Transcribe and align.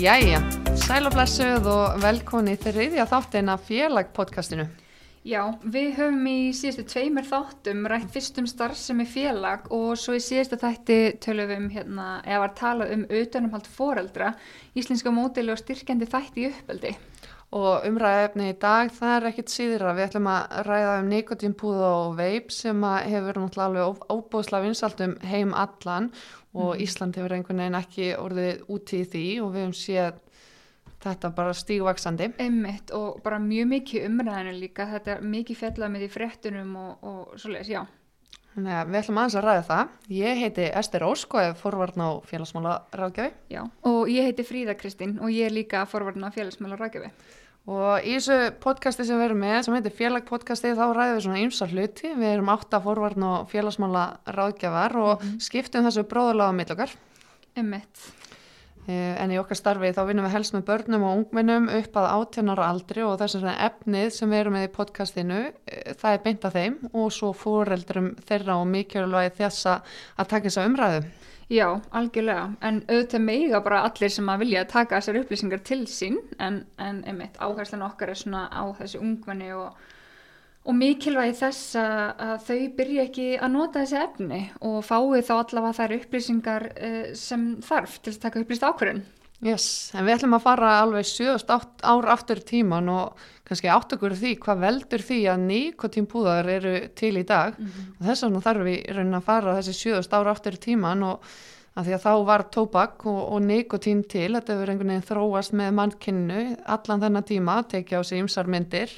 Jæja, 0.00 0.38
sæl 0.80 1.04
og 1.10 1.12
blessuð 1.12 1.66
og 1.68 1.98
velkonni 2.00 2.54
þriðja 2.56 3.04
þáttin 3.10 3.50
af 3.52 3.66
félagpodcastinu. 3.66 4.64
Já, 5.28 5.42
við 5.60 5.90
höfum 5.98 6.22
í 6.30 6.36
síðustu 6.56 6.86
tveimur 6.88 7.26
þáttum 7.28 7.84
rætt 7.90 8.08
fyrstum 8.14 8.48
starfsemi 8.48 9.04
félag 9.04 9.68
og 9.68 9.90
svo 10.00 10.16
í 10.16 10.22
síðustu 10.24 10.56
þætti 10.62 10.98
tölum 11.20 11.50
við 11.52 11.60
um 11.60 11.68
hérna, 11.74 12.08
eða 12.24 12.40
var 12.46 12.56
talað 12.62 12.94
um 12.96 13.04
utanumhald 13.20 13.68
foreldra, 13.68 14.32
íslenska 14.72 15.12
módeli 15.12 15.52
og 15.52 15.60
styrkjandi 15.60 16.08
þætti 16.08 16.46
í 16.46 16.48
uppeldi. 16.54 16.96
Og 17.50 17.84
umræðefni 17.84 18.52
í 18.52 18.58
dag, 18.62 18.92
það 18.94 19.14
er 19.16 19.24
ekkit 19.32 19.50
síðra. 19.50 19.92
Við 19.98 20.04
ætlum 20.06 20.28
að 20.30 20.58
ræða 20.68 20.90
um 21.00 21.08
nikotínpúða 21.10 21.88
og 21.98 22.12
veip 22.20 22.52
sem 22.54 22.84
hefur 22.86 23.40
náttúrulega 23.42 23.66
alveg 23.66 24.04
óbúðslega 24.14 24.68
vinsaldum 24.68 25.16
heim 25.26 25.50
allan 25.58 26.12
og 26.54 26.74
mm. 26.74 26.82
Ísland 26.86 27.18
hefur 27.18 27.36
einhvern 27.36 27.62
veginn 27.62 27.78
ekki 27.78 28.10
orðið 28.18 28.66
úti 28.74 29.04
í 29.04 29.08
því 29.12 29.24
og 29.44 29.54
við 29.54 29.64
höfum 29.64 29.78
séð 29.78 30.18
þetta 31.00 31.30
bara 31.36 31.54
stígvaksandi. 31.56 32.32
Emmitt 32.42 32.92
og 32.96 33.22
bara 33.24 33.38
mjög 33.42 33.70
mikið 33.70 34.10
umræðinu 34.10 34.58
líka, 34.58 34.88
þetta 34.90 35.16
er 35.16 35.24
mikið 35.36 35.60
fjallað 35.62 35.94
með 35.94 36.04
því 36.04 36.10
frettunum 36.16 36.76
og, 36.80 36.92
og 37.06 37.40
svoleiðis, 37.40 37.72
já. 37.72 37.82
Að 38.60 38.88
við 38.90 38.98
ætlum 38.98 39.18
aðeins 39.20 39.36
að 39.38 39.44
ræða 39.46 39.66
það. 39.68 39.92
Ég 40.10 40.40
heiti 40.42 40.64
Ester 40.80 41.04
Ósk 41.06 41.36
og 41.36 41.44
er 41.44 41.52
forvarn 41.58 42.02
á 42.02 42.10
félagsmála 42.26 42.72
ráðgjafi. 42.98 43.30
Já, 43.54 43.60
og 43.86 44.10
ég 44.10 44.26
heiti 44.26 44.44
Fríða 44.46 44.74
Kristín 44.78 45.20
og 45.22 45.30
ég 45.30 45.46
er 45.46 45.54
líka 45.54 45.84
forvarn 45.88 46.26
á 46.26 46.34
félagsmála 46.34 46.80
ráðgjafi. 46.80 47.12
Og 47.70 48.02
í 48.02 48.16
þessu 48.16 48.36
podcasti 48.62 49.04
sem 49.06 49.20
við 49.20 49.28
erum 49.28 49.44
með, 49.44 49.58
sem 49.62 49.76
heitir 49.76 49.94
félagpodcasti, 49.94 50.72
þá 50.74 50.86
ræðum 50.90 51.18
við 51.18 51.26
svona 51.26 51.42
ymsa 51.44 51.68
hluti. 51.70 52.14
Við 52.18 52.32
erum 52.32 52.50
átta 52.50 52.80
forvarn 52.82 53.22
á 53.22 53.46
félagsmála 53.50 54.06
ráðgjafar 54.34 54.96
og 54.98 55.12
mm. 55.20 55.36
skiptum 55.46 55.86
þessu 55.86 56.02
bróðulega 56.10 56.50
á 56.50 56.58
millokar. 56.58 56.96
Emmett. 57.60 58.08
En 58.90 59.30
í 59.30 59.38
okkar 59.38 59.58
starfi 59.58 59.92
þá 59.94 60.00
vinnum 60.08 60.26
við 60.26 60.34
helst 60.34 60.54
með 60.56 60.64
börnum 60.66 61.04
og 61.06 61.18
ungminnum 61.20 61.68
upp 61.76 61.98
að 62.00 62.08
átjónara 62.10 62.70
aldri 62.72 63.04
og 63.06 63.18
þess 63.20 63.38
að 63.38 63.50
efnið 63.68 64.08
sem 64.16 64.32
við 64.32 64.40
erum 64.40 64.56
með 64.56 64.66
í 64.66 64.70
podcastinu, 64.74 65.40
eh, 65.70 65.92
það 66.00 66.16
er 66.16 66.22
beint 66.24 66.46
að 66.48 66.56
þeim 66.56 66.78
og 66.90 67.12
svo 67.14 67.30
fóreldrum 67.36 68.08
þeirra 68.26 68.56
og 68.58 68.66
mikilvægi 68.72 69.36
þess 69.36 69.68
að 69.70 70.24
taka 70.24 70.48
þessa 70.48 70.66
umræðu. 70.66 71.04
Já, 71.50 71.80
algjörlega, 71.98 72.44
en 72.62 72.76
auðvitað 72.86 73.22
meiga 73.24 73.58
bara 73.64 73.80
allir 73.82 74.12
sem 74.14 74.28
að 74.30 74.42
vilja 74.44 74.60
taka 74.70 75.00
þessar 75.00 75.16
upplýsingar 75.24 75.62
til 75.66 75.80
sín 75.90 76.20
en, 76.38 76.60
en 76.78 77.00
einmitt 77.10 77.40
áherslan 77.42 77.82
okkar 77.88 78.12
er 78.12 78.20
svona 78.20 78.44
á 78.54 78.70
þessu 78.78 79.00
ungmenni 79.02 79.48
og, 79.58 79.80
og 80.62 80.76
mikilvægi 80.78 81.34
þess 81.40 81.72
að 81.80 82.36
þau 82.46 82.60
byrja 82.78 83.06
ekki 83.08 83.26
að 83.34 83.54
nota 83.56 83.82
þessi 83.82 83.98
efni 83.98 84.40
og 84.62 84.78
fái 84.86 85.24
þá 85.26 85.32
allavega 85.40 85.78
þær 85.80 85.96
upplýsingar 85.98 86.68
uh, 86.70 87.02
sem 87.18 87.48
þarf 87.66 87.98
til 87.98 88.14
að 88.14 88.22
taka 88.28 88.44
upplýst 88.44 88.68
ákvörðun. 88.70 89.02
Yes, 89.40 89.66
en 89.96 90.06
við 90.06 90.20
ætlum 90.20 90.36
að 90.36 90.46
fara 90.46 90.72
alveg 90.84 91.10
7 91.10 91.34
ár 91.82 92.10
aftur 92.14 92.44
tíman 92.46 92.94
og 92.94 93.28
kannski 93.50 93.70
átt 93.72 93.94
okkur 93.96 94.12
því 94.14 94.34
hvað 94.44 94.60
veldur 94.62 95.02
því 95.02 95.20
að 95.32 95.46
nikotínpúðar 95.48 96.48
eru 96.52 96.74
til 96.94 97.16
í 97.18 97.24
dag. 97.26 97.56
Mm 97.58 97.66
-hmm. 97.66 97.88
og 97.98 98.06
þess 98.06 98.22
vegna 98.24 98.42
þarf 98.44 98.66
við 98.68 98.78
raunin 98.94 99.18
að 99.18 99.26
fara 99.26 99.56
þessi 99.58 99.74
7 99.78 100.14
ár 100.14 100.30
aftur 100.30 100.56
tíman 100.56 101.02
og 101.02 101.24
að 101.74 101.84
því 101.86 101.96
að 101.96 102.04
þá 102.04 102.14
var 102.26 102.44
tóbak 102.54 103.06
og, 103.06 103.20
og 103.32 103.42
nikotín 103.42 104.04
til, 104.08 104.34
þetta 104.34 104.54
hefur 104.54 104.70
einhvern 104.70 104.92
veginn 104.92 105.08
þróast 105.10 105.52
með 105.52 105.74
mannkynnu 105.78 106.40
allan 106.66 107.02
þennan 107.02 107.26
tíma, 107.26 107.62
tekja 107.66 108.00
á 108.00 108.02
sig 108.02 108.22
ymsar 108.22 108.46
myndir. 108.46 108.90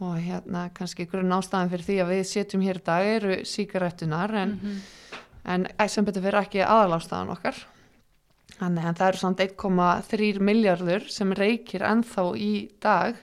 Og 0.00 0.16
hérna 0.18 0.70
kannski 0.74 1.06
grunn 1.06 1.32
ástæðan 1.32 1.70
fyrir 1.70 1.84
því 1.84 2.00
að 2.02 2.10
við 2.12 2.24
setjum 2.26 2.64
hér 2.64 2.80
dag 2.84 3.06
eru 3.06 3.44
síkarettunar 3.44 4.34
en, 4.34 4.50
mm 4.50 4.60
-hmm. 4.60 5.68
en 5.78 5.88
sem 5.88 6.04
betur 6.04 6.22
fyrir 6.22 6.40
ekki 6.40 6.60
aðalástaðan 6.64 7.30
okkar. 7.36 7.54
Þannig 8.58 8.84
að 8.84 8.96
það 8.98 9.08
eru 9.08 9.18
samt 9.18 9.40
1,3 9.40 10.40
miljardur 10.40 11.08
sem 11.08 11.32
reykir 11.32 11.82
ennþá 11.82 12.36
í 12.36 12.70
dag 12.80 13.16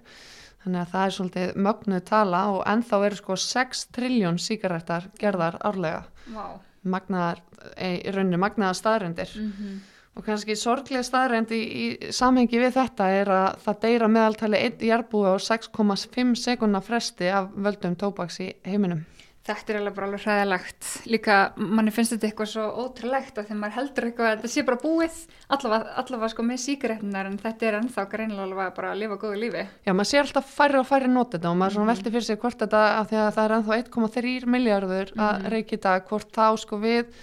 þannig 0.63 0.81
að 0.81 0.91
það 0.93 1.05
er 1.05 1.15
svolítið 1.15 1.61
mögnuð 1.67 2.03
tala 2.09 2.41
og 2.55 2.59
ennþá 2.69 2.99
eru 3.07 3.19
sko 3.19 3.37
6 3.43 3.85
triljón 3.95 4.41
síkarettar 4.41 5.07
gerðar 5.19 5.57
árlega 5.65 6.03
wow. 6.33 6.59
magnaðar, 6.83 7.41
í 7.77 8.11
rauninu 8.13 8.41
magnaðar 8.41 8.77
staðrendir 8.77 9.33
mm 9.35 9.53
-hmm. 9.57 9.79
og 10.15 10.25
kannski 10.25 10.55
sorglega 10.55 11.03
staðrendi 11.03 11.61
í, 11.61 11.85
í 11.85 12.11
samhengi 12.11 12.59
við 12.59 12.77
þetta 12.77 13.09
er 13.21 13.33
að 13.37 13.49
það 13.65 13.81
deyra 13.87 14.07
meðaltali 14.07 14.57
einn 14.57 14.85
jærbúi 14.91 15.33
á 15.33 15.35
6,5 15.39 16.35
sekundna 16.35 16.81
fresti 16.81 17.29
af 17.29 17.49
völdum 17.55 17.95
tóbaks 17.95 18.39
í 18.39 18.53
heiminum 18.65 19.05
Þetta 19.41 19.73
er 19.73 19.77
alveg 19.79 19.95
bara 19.97 20.07
alveg 20.07 20.21
hræðilegt. 20.21 20.87
Líka 21.09 21.35
manni 21.57 21.91
finnst 21.93 22.13
þetta 22.13 22.27
eitthvað 22.27 22.49
svo 22.51 22.65
ótrúlegt 22.83 23.39
að 23.39 23.47
þegar 23.47 23.57
maður 23.57 23.75
heldur 23.79 24.05
eitthvað 24.05 24.27
að 24.27 24.35
þetta 24.35 24.51
sé 24.53 24.63
bara 24.67 24.81
búið 24.83 25.15
allavega, 25.55 25.95
allavega 26.01 26.29
sko 26.35 26.45
með 26.45 26.59
síkaretnar 26.61 27.29
en 27.31 27.39
þetta 27.41 27.67
er 27.67 27.77
ennþá 27.79 28.05
greinlega 28.11 28.67
bara 28.77 28.91
að 28.91 29.01
lifa 29.01 29.17
góðu 29.23 29.39
lífi. 29.41 29.65
Já, 29.87 29.93
maður 29.97 30.09
sé 30.11 30.21
alltaf 30.21 30.53
færri 30.59 30.77
og 30.77 30.87
færri 30.91 31.09
nót 31.09 31.33
þetta 31.33 31.49
og 31.49 31.57
maður 31.57 31.81
mm. 31.81 31.89
veldi 31.89 32.13
fyrir 32.13 32.27
sig 32.27 32.41
hvort 32.45 32.61
þetta 32.61 32.83
að 32.99 33.09
því 33.09 33.19
að 33.23 33.31
það 33.39 33.47
er 33.47 33.55
ennþá 33.57 33.79
1,3 33.81 34.53
miljardur 34.57 35.15
að 35.17 35.33
mm. 35.33 35.49
reykja 35.55 35.77
þetta 35.79 35.97
hvort 36.11 36.31
þá 36.37 36.45
sko 36.61 36.81
við 36.85 37.19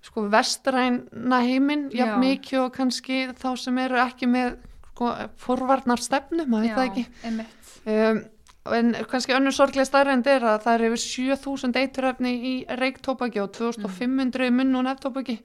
sko 0.00 0.26
vestræna 0.32 1.44
heiminn 1.44 1.88
jafn 1.92 2.24
mikið 2.24 2.64
og 2.64 2.72
kannski 2.72 3.22
þá 3.36 3.50
sem 3.60 3.84
eru 3.84 4.00
ekki 4.00 4.32
með 4.32 4.56
sko, 4.88 5.12
forvarnar 5.40 6.00
stefnu, 6.00 6.46
maður 6.48 6.66
veit 6.66 6.76
það 6.78 6.86
ekki 6.88 8.30
en 8.76 8.94
kannski 9.10 9.34
önnur 9.36 9.54
sorglega 9.54 9.88
starrend 9.88 10.28
er 10.30 10.44
að 10.46 10.64
það 10.66 10.74
er 10.74 10.86
yfir 10.88 11.02
7000 11.04 11.76
eituröfni 11.80 12.32
í 12.52 12.54
reiktópaki 12.80 13.42
og 13.42 13.52
2500 13.56 14.50
munn 14.54 14.78
og 14.80 14.86
neftópaki 14.86 15.38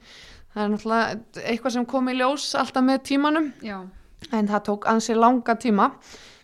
það 0.54 0.62
er 0.64 0.72
náttúrulega 0.72 1.44
eitthvað 1.52 1.76
sem 1.76 1.86
kom 1.88 2.08
í 2.08 2.16
ljós 2.16 2.48
alltaf 2.56 2.84
með 2.86 3.02
tímanum. 3.10 3.52
Já. 3.62 3.78
en 4.32 4.48
það 4.48 4.62
tók 4.70 4.86
ansið 4.90 5.20
langa 5.20 5.54
tíma 5.60 5.90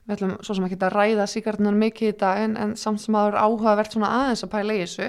við 0.02 0.16
ætlum 0.16 0.32
svo 0.42 0.56
sem 0.56 0.64
ekki 0.66 0.78
að 0.82 0.94
ræða 0.96 1.24
síkardunar 1.30 1.76
mikið 1.78 2.10
í 2.10 2.14
dag 2.18 2.40
en, 2.42 2.56
en 2.58 2.72
samt 2.80 3.02
sem 3.02 3.14
aður 3.14 3.36
áhugavert 3.38 3.94
svona 3.94 4.10
aðeins 4.18 4.42
að 4.42 4.50
pæla 4.54 4.74
í 4.74 4.80
þessu. 4.82 5.08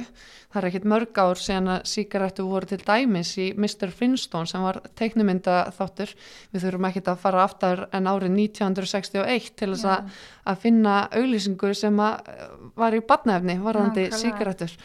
Það 0.53 0.59
er 0.59 0.67
ekkit 0.69 0.85
mörg 0.91 1.21
ár 1.23 1.39
sen 1.41 1.69
að 1.73 1.87
síkaretu 1.89 2.45
voru 2.45 2.69
til 2.69 2.77
dæmis 2.83 3.31
í 3.41 3.47
Mr. 3.57 3.89
Flintstone 3.89 4.49
sem 4.49 4.61
var 4.61 4.83
teiknumynda 4.99 5.55
þáttur 5.73 6.13
við 6.53 6.67
þurfum 6.67 6.89
ekki 6.91 7.03
að 7.07 7.23
fara 7.23 7.47
aftar 7.47 7.87
en 7.89 8.11
árið 8.11 8.35
1961 8.35 9.49
til 9.57 9.71
þess 9.73 9.89
að, 9.95 10.19
að 10.53 10.61
finna 10.67 10.99
auglýsingur 11.09 11.73
sem 11.77 11.97
var 11.97 12.99
í 12.99 13.01
badnefni 13.09 13.57
varðandi 13.65 14.11
síkaretur 14.13 14.77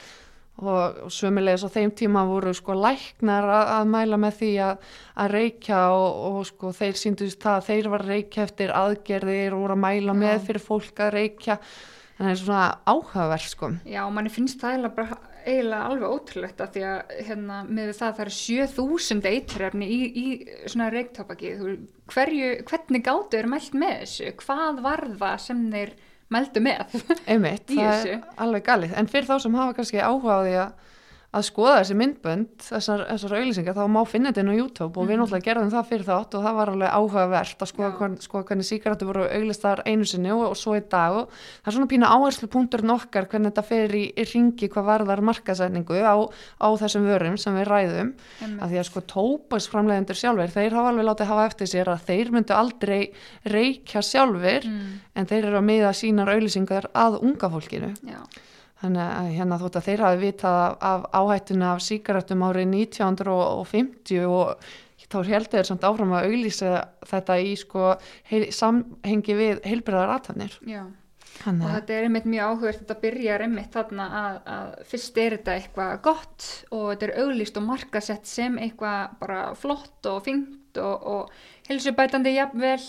og, 0.62 1.02
og 1.06 1.12
sömulegis 1.14 1.64
á 1.66 1.70
þeim 1.72 1.92
tíma 1.98 2.24
voru 2.28 2.54
sko 2.56 2.76
læknar 2.78 3.46
að, 3.46 3.70
að 3.76 3.92
mæla 3.94 4.19
með 4.20 4.41
því 4.41 4.50
að, 4.66 4.88
að 5.22 5.30
reykja 5.36 5.82
og, 5.94 6.24
og 6.30 6.41
sko 6.48 6.72
þeir 6.78 6.98
síndust 7.02 7.44
það 7.44 7.60
að 7.60 7.69
þeir 7.69 7.92
var 7.94 8.06
reykja 8.08 8.48
eftir 8.48 8.74
aðgerðir 8.74 9.56
og 9.56 9.64
voru 9.64 9.78
að 9.78 9.84
mæla 9.86 10.16
Já. 10.16 10.20
með 10.24 10.44
fyrir 10.48 10.64
fólk 10.64 11.04
að 11.06 11.14
reykja. 11.18 11.58
Þannig 12.18 12.26
að 12.26 12.28
það 12.28 12.34
er 12.34 12.42
svona 12.42 12.68
áhugaverð 12.91 13.50
sko. 13.52 13.72
Já, 13.86 14.00
manni 14.10 14.30
finnst 14.34 14.58
það 14.58 14.72
eiginlega, 14.72 14.94
bara, 14.97 15.18
eiginlega 15.44 15.91
alveg 15.92 16.14
ótrúlegt 16.16 16.62
að 16.64 16.72
því 16.74 16.82
að 16.88 17.12
hérna, 17.28 17.58
með 17.68 17.92
það 18.00 18.16
það 18.16 18.24
eru 18.24 18.34
7000 18.38 19.28
eitrefni 19.30 19.88
í, 19.94 20.00
í 20.08 20.26
svona 20.66 20.88
reyktópaki 20.97 21.52
hvernig 22.10 23.06
gáttu 23.06 23.38
er 23.38 23.50
mælt 23.50 23.78
með 23.78 24.00
þessu? 24.02 24.32
Hvað 24.42 24.82
var 24.88 25.04
það 25.20 25.36
sem 25.47 25.62
þeir 25.76 25.94
meldu 26.34 26.62
með 26.65 26.99
Einmitt, 27.27 27.71
það 27.71 28.06
er 28.12 28.21
alveg 28.44 28.66
galið. 28.66 28.94
En 29.00 29.09
fyrir 29.11 29.28
þá 29.28 29.37
sem 29.44 29.59
hafa 29.59 29.77
kannski 29.78 30.03
áhuga 30.03 30.37
á 30.37 30.41
því 30.44 30.55
að 30.65 30.88
að 31.28 31.44
skoða 31.44 31.72
þessi 31.83 31.94
myndbönd, 32.00 32.53
þessar, 32.65 33.03
þessar 33.11 33.33
auðlýsingar, 33.37 33.75
þá 33.77 33.93
má 33.93 33.99
finna 34.09 34.31
þetta 34.31 34.41
inn 34.41 34.49
á 34.49 34.56
YouTube 34.56 34.94
og 34.94 35.03
mm 35.03 35.09
við 35.09 35.15
mhm. 35.15 35.21
náttúrulega 35.22 35.44
gerðum 35.44 35.72
það 35.75 35.89
fyrir 35.91 36.06
þátt 36.06 36.37
og 36.39 36.44
það 36.47 36.56
var 36.59 36.71
alveg 36.72 36.94
áhugavert 36.97 37.65
að 37.65 37.71
skoða, 37.71 37.91
hvern, 37.99 38.16
skoða 38.25 38.47
hvernig 38.49 38.69
síkaratu 38.69 39.09
voru 39.09 39.27
auðlistar 39.28 39.83
einu 39.84 40.09
sinni 40.09 40.33
og, 40.33 40.43
og 40.49 40.56
svo 40.56 40.77
í 40.78 40.83
dag 40.89 41.19
og 41.19 41.37
það 41.37 41.71
er 41.71 41.77
svona 41.77 41.91
pína 41.93 42.11
áherslu 42.16 42.49
punktur 42.53 42.84
nokkar 42.89 43.28
hvernig 43.28 43.53
þetta 43.53 43.66
fer 43.69 43.97
í, 43.97 44.03
í 44.09 44.27
ringi 44.33 44.71
hvað 44.72 44.89
varðar 44.89 45.25
markasætningu 45.28 46.00
á, 46.00 46.16
á 46.60 46.69
þessum 46.80 47.09
vörum 47.09 47.39
sem 47.41 47.57
við 47.60 47.69
ræðum, 47.69 48.13
mm. 48.16 48.59
að 48.65 48.72
því 48.72 48.83
að 48.83 48.89
sko 48.89 49.04
tópasframlegendur 49.13 50.21
sjálfur, 50.21 50.53
þeir 50.57 50.77
hafa 50.81 50.92
alveg 50.95 51.09
látið 51.09 51.33
hafa 51.33 51.48
eftir 51.53 51.72
sér 51.72 51.92
að 51.92 52.04
þeir 52.09 52.34
myndu 52.36 52.57
aldrei 52.57 53.01
reykja 53.48 54.04
sjálfur 54.04 54.69
mm. 54.69 54.92
en 55.13 55.28
þeir 55.28 55.42
eru 55.45 55.60
að 55.60 55.69
miða 55.72 55.97
sínar 55.97 56.33
auðlýsingar 56.33 56.92
að 56.97 57.21
unga 57.21 57.53
fólkinu 57.53 57.97
Já 58.09 58.21
Þannig 58.78 59.03
að 59.03 59.30
hérna 59.34 59.57
þótt 59.59 59.77
að 59.80 59.86
þeir 59.89 60.03
hafi 60.04 60.21
vitað 60.22 60.59
af, 60.86 61.07
áhættuna 61.10 61.72
af 61.72 61.80
síkaretum 61.83 62.45
árið 62.47 62.69
1950 62.77 64.28
og 64.30 64.69
þá 65.09 65.19
heldur 65.25 65.51
þeir 65.57 65.66
samt 65.66 65.86
áfram 65.89 66.15
að 66.15 66.28
auglýsa 66.28 66.71
þetta 67.09 67.39
í 67.42 67.53
sko 67.59 67.91
heil, 68.30 68.47
samhengi 68.54 69.36
við 69.39 69.60
heilbriðar 69.66 70.15
aðtannir. 70.15 70.54
Já, 70.69 70.83
Þannig. 71.39 71.65
og 71.65 71.75
þetta 71.75 71.97
er 71.97 72.07
einmitt 72.07 72.28
mjög 72.28 72.53
áhugast, 72.53 72.83
þetta 72.84 72.98
byrjar 73.03 73.45
einmitt 73.47 73.75
þarna 73.75 74.09
að, 74.21 74.39
að 74.54 74.72
fyrst 74.92 75.21
er 75.22 75.36
þetta 75.39 75.57
eitthvað 75.59 75.92
gott 76.07 76.48
og 76.71 76.86
þetta 76.92 77.09
er 77.09 77.15
auglýst 77.24 77.60
og 77.60 77.69
markasett 77.69 78.31
sem 78.31 78.59
eitthvað 78.63 79.19
bara 79.22 79.42
flott 79.59 80.10
og 80.10 80.22
fengt 80.27 80.83
og, 80.83 81.07
og 81.15 81.71
helsubætandi 81.71 82.34
jafnvel 82.36 82.81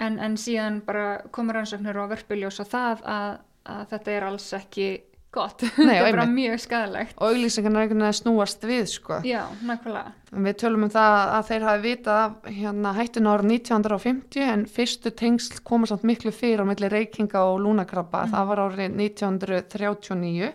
en, 0.00 0.18
en 0.18 0.36
síðan 0.40 0.80
bara 0.86 1.20
komur 1.34 1.60
ansöknur 1.60 2.02
og 2.04 2.12
verfiljós 2.14 2.60
og 2.64 2.68
það 2.72 3.06
að 3.08 3.38
að 3.68 3.86
þetta 3.94 4.12
er 4.16 4.28
alls 4.30 4.52
ekki 4.56 4.88
gott 5.30 5.62
Nei, 5.78 5.94
þetta 5.94 6.08
er 6.08 6.16
bara 6.16 6.26
mjög 6.30 6.62
skadalegt 6.64 7.18
og 7.18 7.34
auglýsingarna 7.34 7.78
er 7.78 7.86
einhvern 7.86 8.02
veginn 8.02 8.08
að 8.08 8.18
snúast 8.18 8.66
við 8.66 8.88
sko. 8.90 9.20
já, 9.26 9.42
nákvæmlega 9.62 10.20
Við 10.30 10.58
tölum 10.62 10.86
um 10.86 10.92
það 10.92 11.16
að 11.36 11.48
þeir 11.48 11.64
hafi 11.66 11.82
vitað 11.84 12.20
af 12.24 12.50
hérna, 12.54 12.92
hættun 12.94 13.30
ára 13.30 13.46
1950 13.46 14.44
en 14.46 14.66
fyrstu 14.70 15.10
tengsl 15.10 15.62
koma 15.66 15.88
samt 15.90 16.04
miklu 16.06 16.30
fyrir 16.34 16.62
á 16.62 16.70
milli 16.70 16.90
reykinga 16.92 17.42
og 17.50 17.58
lúnakrabba. 17.64 18.28
Það 18.30 18.46
var 18.52 18.62
árið 18.62 18.94
1939. 18.94 20.52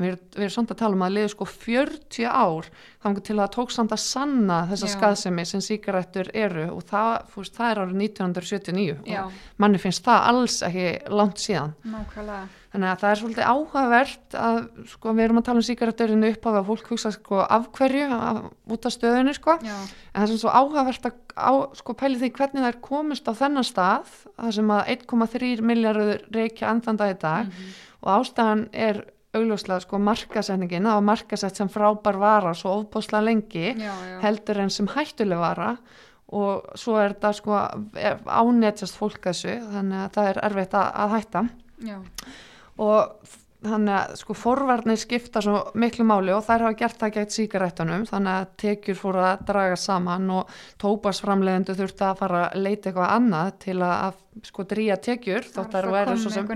Við, 0.00 0.14
við 0.34 0.40
erum 0.46 0.50
samt 0.54 0.70
að 0.72 0.78
tala 0.80 0.96
um 0.96 1.02
að 1.04 1.12
liðu 1.18 1.28
sko 1.34 1.44
40 1.44 2.24
ár 2.32 2.68
þannig 3.02 3.22
til 3.26 3.34
að 3.36 3.40
það 3.42 3.50
tók 3.56 3.72
samt 3.74 3.92
að 3.92 4.00
sanna 4.02 4.56
þessa 4.70 4.88
Já. 4.88 4.92
skaðsemi 4.96 5.44
sem 5.46 5.60
sígarettur 5.62 6.30
eru 6.34 6.64
og 6.72 6.80
það, 6.88 7.10
fúst, 7.34 7.54
það 7.58 7.70
er 7.74 7.80
árið 7.82 8.00
1979 8.06 8.96
já, 9.12 9.20
og 9.26 9.60
manni 9.62 9.78
finnst 9.82 10.04
það 10.06 10.26
alls 10.32 10.56
ekki 10.66 10.86
langt 11.12 11.42
síðan. 11.44 11.74
nákvæmlega 11.84 12.42
Þannig 12.72 12.88
að 12.88 13.00
það 13.02 13.10
er 13.12 13.18
svolítið 13.20 13.48
áhugavert 13.52 14.34
að 14.40 14.58
sko 14.88 15.12
við 15.12 15.24
erum 15.26 15.40
að 15.42 15.44
tala 15.50 15.60
um 15.60 15.66
sígaretturinn 15.68 16.24
upp 16.30 16.46
af 16.48 16.54
að 16.62 16.68
fólk 16.70 16.86
hugsa 16.94 17.10
sko 17.12 17.40
af 17.44 17.66
hverju 17.76 18.06
af, 18.16 18.38
út 18.72 18.86
af 18.88 18.94
stöðunni 18.96 19.34
sko 19.36 19.58
en 19.60 19.68
það 20.16 20.22
er 20.24 20.30
sem 20.32 20.40
svo 20.40 20.54
áhugavert 20.56 21.08
að 21.10 21.18
á, 21.36 21.52
sko 21.76 21.92
pæli 22.00 22.16
því 22.22 22.30
hvernig 22.38 22.64
það 22.64 22.70
er 22.72 22.80
komist 22.88 23.28
á 23.28 23.32
þennan 23.36 23.68
stað 23.68 24.08
það 24.40 24.54
sem 24.56 24.72
að 24.72 24.94
1,3 24.96 25.60
miljardur 25.68 26.24
reykja 26.32 26.72
ennþanda 26.72 27.10
í 27.12 27.18
dag 27.20 27.44
Mhm. 27.52 27.74
og 28.02 28.08
ástæðan 28.22 28.64
er 28.72 29.04
augljóslega 29.36 29.80
sko 29.84 30.00
markasetningin 30.02 30.86
það 30.88 30.98
var 30.98 31.06
markasett 31.08 31.58
sem 31.58 31.70
frábær 31.72 32.18
vara 32.20 32.54
svo 32.56 32.78
ofbáslega 32.82 33.24
lengi 33.24 33.66
já, 33.72 33.92
já. 33.92 34.16
heldur 34.24 34.62
en 34.64 34.72
sem 34.72 34.88
hættuleg 34.92 35.40
vara 35.40 35.76
og 36.32 36.72
svo 36.80 36.96
er 37.00 37.14
þetta 37.14 37.32
sko 37.36 37.60
ánetjast 38.26 38.98
fólk 38.98 39.20
þessu 39.28 39.56
þannig 39.72 40.04
að 40.04 40.16
það 40.16 40.30
er 40.32 40.42
erfitt 40.48 40.76
að, 40.78 40.90
að 41.04 41.14
hætta 41.16 41.44
já. 41.88 41.98
og 42.80 43.32
þannig 43.62 43.94
að 43.94 44.14
sko 44.20 44.36
forvarnir 44.36 44.98
skipta 45.00 45.42
svo 45.44 45.58
miklu 45.78 46.06
máli 46.08 46.32
og 46.34 46.42
þær 46.46 46.66
hafa 46.66 46.78
gert 46.80 46.98
það 47.00 47.14
gætt 47.16 47.36
síkarettunum 47.36 48.04
þannig 48.08 48.32
að 48.40 48.50
tekjur 48.62 48.98
fóru 48.98 49.22
að 49.26 49.44
draga 49.48 49.78
saman 49.78 50.28
og 50.34 50.50
tópasframlegendu 50.82 51.76
þurfti 51.78 52.06
að 52.08 52.20
fara 52.22 52.42
að 52.48 52.60
leita 52.66 52.90
eitthvað 52.90 53.14
annað 53.16 53.50
til 53.62 53.78
að, 53.78 53.94
að 54.08 54.46
sko 54.48 54.64
dríja 54.68 54.96
tekjur 55.04 55.48
þótt 55.48 55.74
Bara 55.76 55.92
væru 55.92 56.12
komið 56.12 56.22
svo 56.22 56.32
sem 56.32 56.46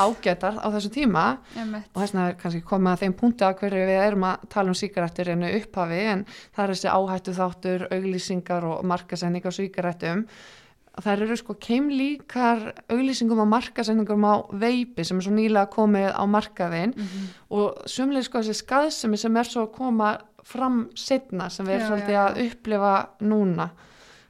ágætar 0.00 0.60
á 0.60 0.66
þessu 0.74 0.92
tíma. 0.94 1.24
Einmitt. 1.54 1.90
og 1.92 2.00
þess 2.00 2.14
vegna 2.14 2.28
er 2.28 2.38
kannski 2.40 2.62
komið 2.70 2.92
að 2.92 3.02
þeim 3.04 3.18
punkti 3.20 3.46
að 3.46 3.58
hverju 3.60 3.82
við 3.90 4.00
erum 4.04 4.30
að 4.30 4.46
tala 4.54 4.72
um 4.72 4.78
síkarettur 4.80 5.34
en 5.34 5.50
upphafi 5.50 6.00
en 6.14 6.24
það 6.30 6.64
er 6.64 6.72
þessi 6.74 6.94
áhættu 6.94 7.36
þáttur, 7.36 7.86
auglýsingar 7.92 8.66
og 8.70 8.88
markasending 8.88 9.46
á 9.46 9.52
síkarettum 9.52 10.24
þær 11.00 11.22
eru 11.26 11.36
sko 11.38 11.54
keimlíkar 11.54 12.64
auglýsingum 12.90 13.40
og 13.44 13.48
markasendingum 13.52 14.24
á 14.26 14.34
veipi 14.52 15.04
sem 15.06 15.18
er 15.20 15.22
svo 15.28 15.32
nýlega 15.36 15.68
komið 15.72 16.10
á 16.16 16.22
markaðin 16.26 16.94
Mhm. 16.96 17.28
og 17.50 17.84
sumlega 17.86 18.24
sko 18.24 18.38
þessi 18.42 18.58
skaðsemi 18.64 19.16
sem 19.18 19.36
er 19.36 19.44
svo 19.44 19.66
að 19.66 19.72
koma 19.76 20.18
fram 20.44 20.88
setna 20.96 21.50
sem 21.50 21.66
við 21.66 21.70
Já, 21.70 21.76
erum 21.80 21.88
svolítið 21.90 22.16
já, 22.16 22.26
að 22.26 22.50
upplifa 22.50 23.08
núna 23.20 23.70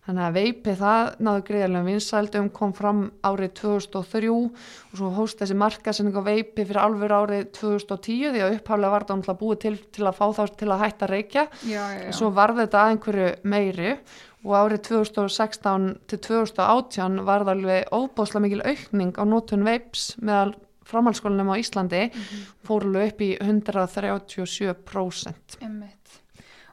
þannig 0.07 0.25
að 0.27 0.33
veipi 0.35 0.73
það 0.81 1.19
náðu 1.21 1.43
greiðarlega 1.45 1.85
vinsældum 1.87 2.49
kom 2.53 2.73
fram 2.73 3.11
árið 3.23 3.53
2003 3.61 4.31
og 4.33 4.97
svo 4.97 5.11
hóst 5.15 5.39
þessi 5.39 5.55
markasending 5.57 6.17
á 6.17 6.23
veipi 6.25 6.65
fyrir 6.67 6.81
alveg 6.83 7.11
árið 7.11 7.53
2010 7.53 8.33
því 8.33 8.41
að 8.43 8.57
upphaflega 8.57 8.91
var 8.91 9.05
það 9.05 9.17
náttúrulega 9.21 9.39
búið 9.41 9.59
til, 9.61 9.77
til 9.93 10.05
að 10.09 10.17
fá 10.19 10.27
þá 10.35 10.57
til 10.57 10.69
að 10.69 10.81
hætta 10.81 11.07
reykja 11.07 11.47
já, 11.69 11.85
já, 11.95 12.01
já. 12.07 12.13
svo 12.13 12.31
varð 12.33 12.57
þetta 12.65 12.81
að 12.81 12.91
einhverju 12.97 13.35
meiri 13.45 13.93
og 13.93 14.30
árið 14.45 14.81
2016 14.89 15.99
til 16.09 16.19
2018 16.19 17.25
var 17.27 17.41
það 17.45 17.53
alveg 17.55 17.85
óbáslega 17.93 18.41
mikil 18.47 18.63
aukning 18.65 19.13
á 19.21 19.25
nótun 19.29 19.65
veips 19.67 20.15
meðal 20.21 20.55
framhaldsskólanum 20.91 21.53
á 21.53 21.57
Íslandi 21.61 22.03
Mhm. 22.11 22.47
fór 22.67 22.83
alveg 22.89 23.13
upp 23.13 23.21
í 23.21 23.31
137% 23.41 25.59
Einmitt. 25.63 25.97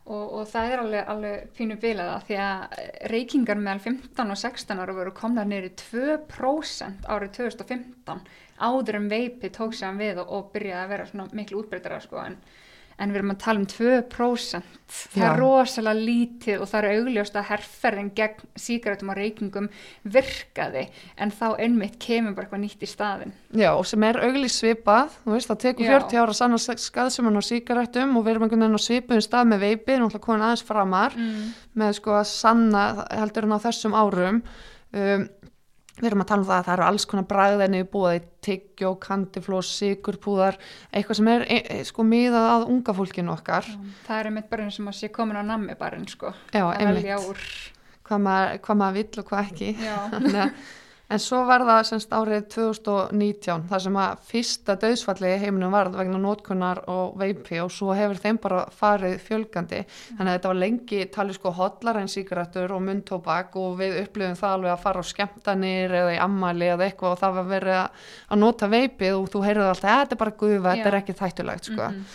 Og, 0.07 0.33
og 0.39 0.45
það 0.47 0.69
er 0.71 0.79
alveg, 0.79 1.03
alveg 1.11 1.49
pínu 1.57 1.75
bilaða 1.81 2.21
því 2.23 2.35
að 2.39 2.59
reykingar 3.11 3.57
meðal 3.59 3.81
15 3.83 4.31
og 4.31 4.37
16 4.39 4.79
ára 4.79 4.93
voru 4.95 5.11
komnar 5.11 5.45
neyri 5.49 5.73
2% 5.75 7.03
árið 7.11 7.33
2015 7.35 8.21
áður 8.63 8.95
en 9.01 9.09
veipi 9.11 9.49
tók 9.51 9.73
sér 9.75 9.89
hann 9.91 9.99
við 9.99 10.17
og, 10.23 10.29
og 10.31 10.47
byrjaði 10.53 10.83
að 10.85 10.89
vera 10.93 11.05
svona 11.09 11.27
miklu 11.33 11.59
útbreytara 11.61 11.99
sko 12.01 12.17
en, 12.23 12.37
en 12.97 13.11
við 13.13 13.19
erum 13.19 13.33
að 13.33 13.41
tala 13.43 13.61
um 13.61 13.67
2% 13.69 14.73
það 14.87 15.19
Já. 15.19 15.25
er 15.27 15.39
rosalega 15.41 16.05
lítið 16.07 16.61
og 16.63 16.69
það 16.71 16.79
er 16.79 17.01
augljóst 17.01 17.35
að 17.37 17.47
herrferðin 17.49 18.11
gegn 18.15 18.45
sígarettum 18.63 19.11
og 19.11 19.17
reykingum 19.19 19.67
virkaði 20.15 20.85
en 21.19 21.33
þá 21.35 21.47
einmitt 21.59 21.97
kemur 22.01 22.37
bara 22.37 22.47
eitthvað 22.47 22.63
nýtt 22.63 22.85
í 22.85 22.89
staðin 22.89 23.33
Já, 23.51 23.69
og 23.73 23.83
sem 23.89 24.05
er 24.07 24.21
auglís 24.23 24.55
svipað, 24.61 25.11
þú 25.25 25.35
veist, 25.35 25.51
það 25.51 25.61
tekur 25.65 25.89
Já. 25.89 25.93
40 25.97 26.21
ára 26.23 26.37
sann 26.39 26.57
skaðsumun 26.87 27.41
á 27.41 27.43
síkarettum 27.49 28.15
og 28.17 28.25
við 28.25 28.33
erum 28.33 28.47
einhvern 28.47 28.65
veginn 28.65 28.79
á 28.79 28.87
svipuðum 28.87 29.27
stað 29.27 29.51
með 29.51 29.65
veipi, 29.67 29.97
náttúrulega 29.97 30.25
komin 30.25 30.47
aðeins 30.47 30.65
framar 30.67 31.19
mm. 31.19 31.45
með 31.77 31.99
sko 31.99 32.17
að 32.21 32.27
sanna 32.31 32.87
heldur 33.11 33.49
en 33.49 33.57
á 33.59 33.65
þessum 33.67 33.97
árum 33.97 34.41
um, 34.41 35.27
við 35.97 36.07
erum 36.11 36.23
að 36.23 36.29
tala 36.31 36.43
um 36.43 36.47
það 36.47 36.57
að 36.59 36.65
það 36.67 36.73
eru 36.77 36.85
alls 36.87 37.05
konar 37.09 37.27
bragðinni 37.31 37.83
búið 37.93 38.25
tyggjó, 38.47 38.91
kandiflós, 39.01 39.71
sigurpúðar 39.79 40.59
eitthvað 40.91 41.19
sem 41.19 41.29
er 41.33 41.45
e, 41.49 41.57
e, 41.77 41.79
sko 41.89 42.05
miðað 42.07 42.49
að 42.53 42.67
unga 42.73 42.95
fólkinu 42.97 43.33
okkar. 43.33 43.69
Það 44.07 44.19
er 44.19 44.29
einmitt 44.31 44.49
bara 44.51 44.67
eins 44.67 44.77
og 44.79 44.87
maður 44.87 44.99
sé 45.01 45.09
komin 45.15 45.39
á 45.41 45.43
nammi 45.47 45.77
barinn 45.79 46.07
sko. 46.11 46.33
Já, 46.53 46.63
að 46.69 46.91
velja 46.99 47.17
úr. 47.25 47.41
Hvað 48.07 48.21
maður, 48.23 48.59
hvað 48.67 48.81
maður 48.83 48.99
vill 49.01 49.23
og 49.23 49.31
hvað 49.31 49.49
ekki. 49.49 49.71
Þannig 50.13 50.43
að- 50.45 50.75
en 51.07 51.21
svo 51.23 51.39
var 51.47 51.63
það 51.67 51.81
semst 51.87 52.11
árið 52.11 52.47
2019 52.51 53.67
þar 53.69 53.83
sem 53.83 53.99
að 54.01 54.23
fyrsta 54.27 54.75
döðsfalli 54.81 55.29
í 55.31 55.37
heiminum 55.43 55.75
varð 55.75 55.95
vegna 56.01 56.19
nótkunnar 56.19 56.81
og 56.91 57.15
veipi 57.21 57.61
og 57.63 57.71
svo 57.71 57.95
hefur 57.95 58.19
þeim 58.23 58.39
bara 58.43 58.65
farið 58.75 59.15
fjölgandi 59.23 59.83
þannig 59.87 60.25
að 60.25 60.33
þetta 60.33 60.51
var 60.51 60.59
lengi 60.63 61.01
talið 61.15 61.39
sko 61.39 61.53
hotlar 61.61 62.01
en 62.01 62.11
sígarettur 62.11 62.75
og 62.75 62.83
mundtóbak 62.89 63.55
og 63.61 63.79
við 63.79 64.01
upplifum 64.03 64.35
það 64.41 64.57
alveg 64.57 64.73
að 64.73 64.83
fara 64.83 65.05
á 65.07 65.11
skemmtanir 65.13 65.97
eða 66.01 66.17
í 66.17 66.19
ammali 66.27 66.71
eða 66.73 66.89
eitthvað 66.89 67.15
og 67.15 67.23
það 67.23 67.39
var 67.39 67.49
verið 67.53 67.79
að, 67.79 68.03
nota 68.43 68.71
veipið 68.75 69.15
og 69.21 69.31
þú 69.31 69.45
heyrðu 69.47 69.71
alltaf 69.71 69.93
að 69.93 70.03
þetta 70.03 70.17
er 70.17 70.23
bara 70.25 70.37
gufa, 70.43 70.67
þetta 70.67 70.91
er 70.91 71.01
ekki 71.01 71.17
þættulegt 71.23 71.71
sko. 71.71 71.87
Mhm. 71.87 72.05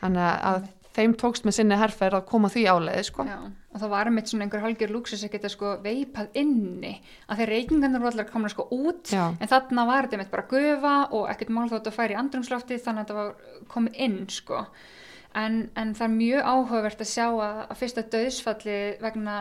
þannig 0.00 0.28
að 0.50 0.68
þeim 0.96 1.14
tókst 1.18 1.46
með 1.46 1.56
sinni 1.58 1.78
herferð 1.78 2.18
að 2.18 2.28
koma 2.30 2.50
því 2.50 2.64
áleiði 2.70 3.02
sko. 3.06 3.26
Já, 3.28 3.38
og 3.70 3.82
það 3.82 3.92
var 3.92 4.10
einmitt 4.10 4.30
svona 4.30 4.46
einhver 4.46 4.64
halgjör 4.64 4.94
lúksus 4.94 5.24
að 5.26 5.34
geta 5.36 5.50
sko 5.52 5.74
veipað 5.84 6.40
inni 6.40 6.96
að 7.28 7.42
þeir 7.42 7.52
reykingarnir 7.54 8.02
voru 8.02 8.12
allar 8.14 8.30
komna 8.32 8.50
sko 8.50 8.66
út 8.74 9.12
Já. 9.14 9.28
en 9.30 9.52
þarna 9.52 9.86
var 9.86 10.08
þetta 10.08 10.18
einmitt 10.18 10.32
bara 10.34 10.48
gufa 10.50 10.96
og 11.14 11.28
ekkert 11.30 11.54
mál 11.54 11.68
þótt 11.70 11.92
að 11.92 11.98
færi 12.00 12.16
í 12.16 12.20
andrumslofti 12.20 12.80
þannig 12.82 13.04
að 13.04 13.12
þetta 13.12 13.20
var 13.20 13.68
komið 13.70 14.02
inn 14.08 14.18
sko 14.34 14.64
en, 15.38 15.62
en 15.78 15.94
það 15.94 16.06
er 16.08 16.16
mjög 16.16 16.50
áhugavert 16.50 17.04
að 17.04 17.12
sjá 17.12 17.26
að, 17.28 17.62
að 17.68 17.80
fyrsta 17.84 18.06
döðsfalli 18.14 18.78
vegna 19.04 19.36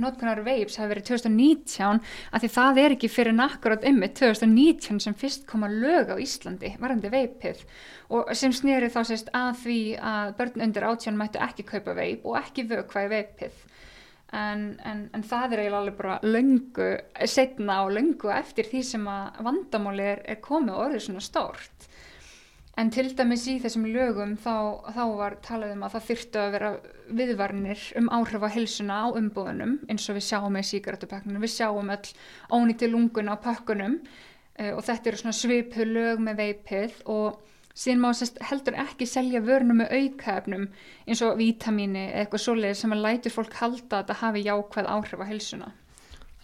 notkunar 0.00 0.42
veips 0.44 0.76
hafi 0.80 0.92
verið 0.92 1.08
2019 1.10 2.00
að 2.32 2.42
því 2.42 2.50
það 2.56 2.80
er 2.82 2.94
ekki 2.96 3.10
fyrir 3.12 3.36
nakkurat 3.36 3.86
ymmið 3.88 4.16
2019 4.20 5.00
sem 5.06 5.16
fyrst 5.16 5.46
koma 5.48 5.70
lög 5.72 6.12
á 6.12 6.16
Íslandi 6.20 6.74
varandi 6.82 7.12
veipið 7.12 7.62
og 8.16 8.32
sem 8.38 8.54
snýri 8.54 8.90
þá 8.92 9.00
sérst 9.08 9.32
að 9.36 9.62
því 9.64 9.80
að 10.12 10.34
börn 10.40 10.66
undir 10.68 10.88
átján 10.90 11.18
mættu 11.18 11.40
ekki 11.42 11.66
kaupa 11.70 11.96
veip 11.96 12.26
og 12.28 12.38
ekki 12.42 12.68
vökva 12.70 13.06
í 13.06 13.10
veipið 13.14 13.64
en, 14.36 14.62
en, 14.84 15.02
en 15.14 15.26
það 15.26 15.54
er 15.54 15.64
eiginlega 15.64 15.82
alveg 15.82 15.98
bara 16.00 16.18
löngu 16.26 16.88
setna 17.30 17.82
og 17.86 17.94
löngu 17.96 18.32
eftir 18.34 18.68
því 18.70 18.82
sem 18.86 19.10
að 19.10 19.42
vandamáli 19.46 20.08
er, 20.14 20.24
er 20.26 20.42
komið 20.42 20.74
og 20.74 20.86
orðið 20.86 21.06
svona 21.06 21.24
stórt 21.24 21.88
En 22.76 22.90
til 22.92 23.08
dæmis 23.16 23.46
í 23.48 23.54
þessum 23.62 23.86
lögum 23.88 24.34
þá, 24.36 24.52
þá 24.92 25.04
var 25.16 25.36
talað 25.44 25.70
um 25.72 25.84
að 25.86 25.94
það 25.94 26.06
þyrftu 26.10 26.40
að 26.42 26.50
vera 26.56 26.70
viðvarnir 27.20 27.84
um 27.96 28.10
áhrif 28.12 28.44
á 28.44 28.48
hilsuna 28.52 28.98
á 29.00 29.06
umbúðunum 29.16 29.78
eins 29.88 30.04
og 30.10 30.18
við 30.18 30.26
sjáum 30.26 30.52
með 30.52 30.68
sígarettupökkunum. 30.70 31.40
Við 31.40 31.54
sjáum 31.54 31.92
öll 31.94 32.10
ónýtti 32.52 32.90
lungun 32.92 33.32
á 33.32 33.36
pökkunum 33.40 33.96
uh, 34.02 34.72
og 34.74 34.84
þetta 34.84 35.08
eru 35.08 35.22
svona 35.22 35.40
svipu 35.40 35.88
lög 35.88 36.20
með 36.28 36.42
veipið 36.42 37.00
og 37.16 37.40
síðan 37.72 38.04
má 38.04 38.10
sest, 38.16 38.44
heldur 38.44 38.76
ekki 38.84 39.08
selja 39.08 39.40
vörnum 39.44 39.80
með 39.80 39.96
aukaefnum 39.96 40.68
eins 41.08 41.24
og 41.24 41.40
vítamíni 41.40 42.10
eða 42.10 42.26
eitthvað 42.26 42.44
svoleiðir 42.44 42.80
sem 42.84 42.96
að 42.96 43.04
lætur 43.08 43.38
fólk 43.40 43.60
halda 43.60 43.84
að 43.86 43.98
þetta 44.02 44.20
hafi 44.20 44.46
jákvæð 44.50 44.94
áhrif 44.98 45.24
á 45.24 45.26
hilsuna. 45.32 45.72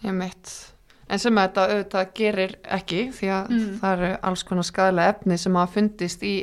Ég 0.01 0.17
mitt. 0.17 0.72
En 1.13 1.21
sem 1.21 1.37
þetta 1.37 1.67
auðvitað 1.69 2.11
gerir 2.17 2.53
ekki 2.73 3.01
því 3.13 3.27
að 3.35 3.49
Mm. 3.53 3.73
það 3.81 3.91
eru 3.99 4.11
alls 4.29 4.43
konar 4.49 4.65
skadalega 4.65 5.13
efni 5.13 5.37
sem 5.37 5.57
hafa 5.59 5.73
fundist 5.75 6.23
í 6.25 6.33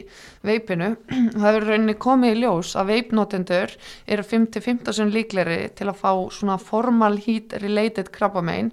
veipinu. 0.46 0.92
Það 1.34 1.46
hefur 1.48 1.66
rauninni 1.72 1.96
komið 1.98 2.36
í 2.36 2.40
ljós 2.44 2.76
að 2.78 2.92
veipnotendur 2.92 3.74
eru 4.06 4.26
5-15 4.30 5.10
líkleri 5.10 5.58
til 5.74 5.88
að 5.90 5.98
fá 6.04 6.12
svona 6.30 6.58
formal 6.62 7.18
heat 7.18 7.56
related 7.64 8.12
krabbamein 8.14 8.70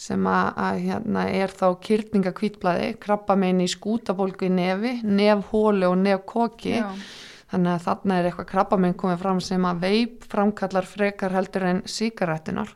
sem 0.00 0.28
að, 0.28 0.52
að 0.56 0.78
hérna, 0.84 1.24
er 1.28 1.52
þá 1.52 1.66
kyrninga 1.84 2.32
kvítblæði, 2.36 2.94
krabbamein 3.00 3.60
í 3.60 3.68
skútabólgu 3.68 4.46
í 4.48 4.52
nefi, 4.52 4.94
nefhóli 5.04 5.84
og 5.88 5.98
nefkoki. 6.00 6.78
Já. 6.80 6.88
Þannig 7.50 7.72
að 7.74 7.84
þarna 7.88 8.16
er 8.20 8.28
eitthvað 8.30 8.48
krabbamein 8.52 8.94
komið 8.96 9.22
fram 9.24 9.40
sem 9.44 9.64
að 9.68 9.80
veip 9.84 10.24
framkallar 10.30 10.86
frekar 10.88 11.32
heldur 11.34 11.66
en 11.72 11.82
síkarettinar 11.84 12.72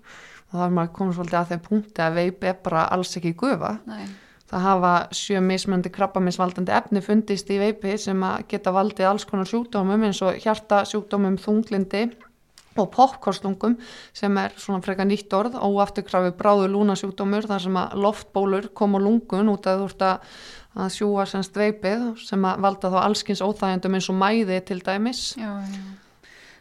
og 0.55 0.61
þá 0.61 0.67
er 0.69 0.75
maður 0.77 0.93
komið 0.99 1.17
svolítið 1.19 1.41
að 1.41 1.49
þeim 1.51 1.65
punkti 1.65 2.05
að 2.05 2.21
veip 2.21 2.45
er 2.47 2.61
bara 2.63 2.85
alls 2.95 3.17
ekki 3.19 3.35
gufa. 3.41 3.73
Nei. 3.91 4.05
það 4.45 4.67
hafa 4.69 4.93
sjö 5.17 5.41
mismöndi 5.43 5.91
krabbaminsvaldandi 5.91 6.75
efni 6.77 7.01
fundist 7.03 7.49
í 7.51 7.57
veipi 7.59 7.97
sem 7.99 8.21
að 8.23 8.45
geta 8.53 8.75
valdið 8.77 9.09
alls 9.09 9.25
konar 9.27 9.49
sjúkdómum 9.51 10.05
eins 10.07 10.21
og 10.23 10.37
hjartasjúkdómum, 10.45 11.41
þunglindi 11.43 12.05
og 12.79 12.91
popkorslungum 12.95 13.77
sem 14.15 14.39
er 14.39 14.55
svona 14.61 14.85
freka 14.85 15.07
nýtt 15.09 15.33
orð 15.35 15.57
óafturkrafi 15.59 16.35
bráðu 16.39 16.69
lúnasjúkdómur 16.75 17.49
þar 17.51 17.67
sem 17.67 17.81
að 17.81 17.99
loftbólur 18.05 18.71
kom 18.77 18.95
á 18.95 19.01
lungun 19.03 19.51
út 19.55 19.67
að 19.71 19.83
þú 19.83 19.91
ert 19.91 20.07
að 20.07 20.95
sjúa 20.95 21.27
semst 21.31 21.59
veipið 21.59 22.07
sem 22.23 22.47
að 22.47 22.65
valda 22.67 22.93
þá 22.95 23.01
allskins 23.05 23.43
óþægjandum 23.43 23.99
eins 23.99 24.11
og 24.11 24.19
mæði 24.19 24.63
til 24.69 24.81
dæmis 24.85 25.27
Já, 25.39 25.51
já. 25.67 26.04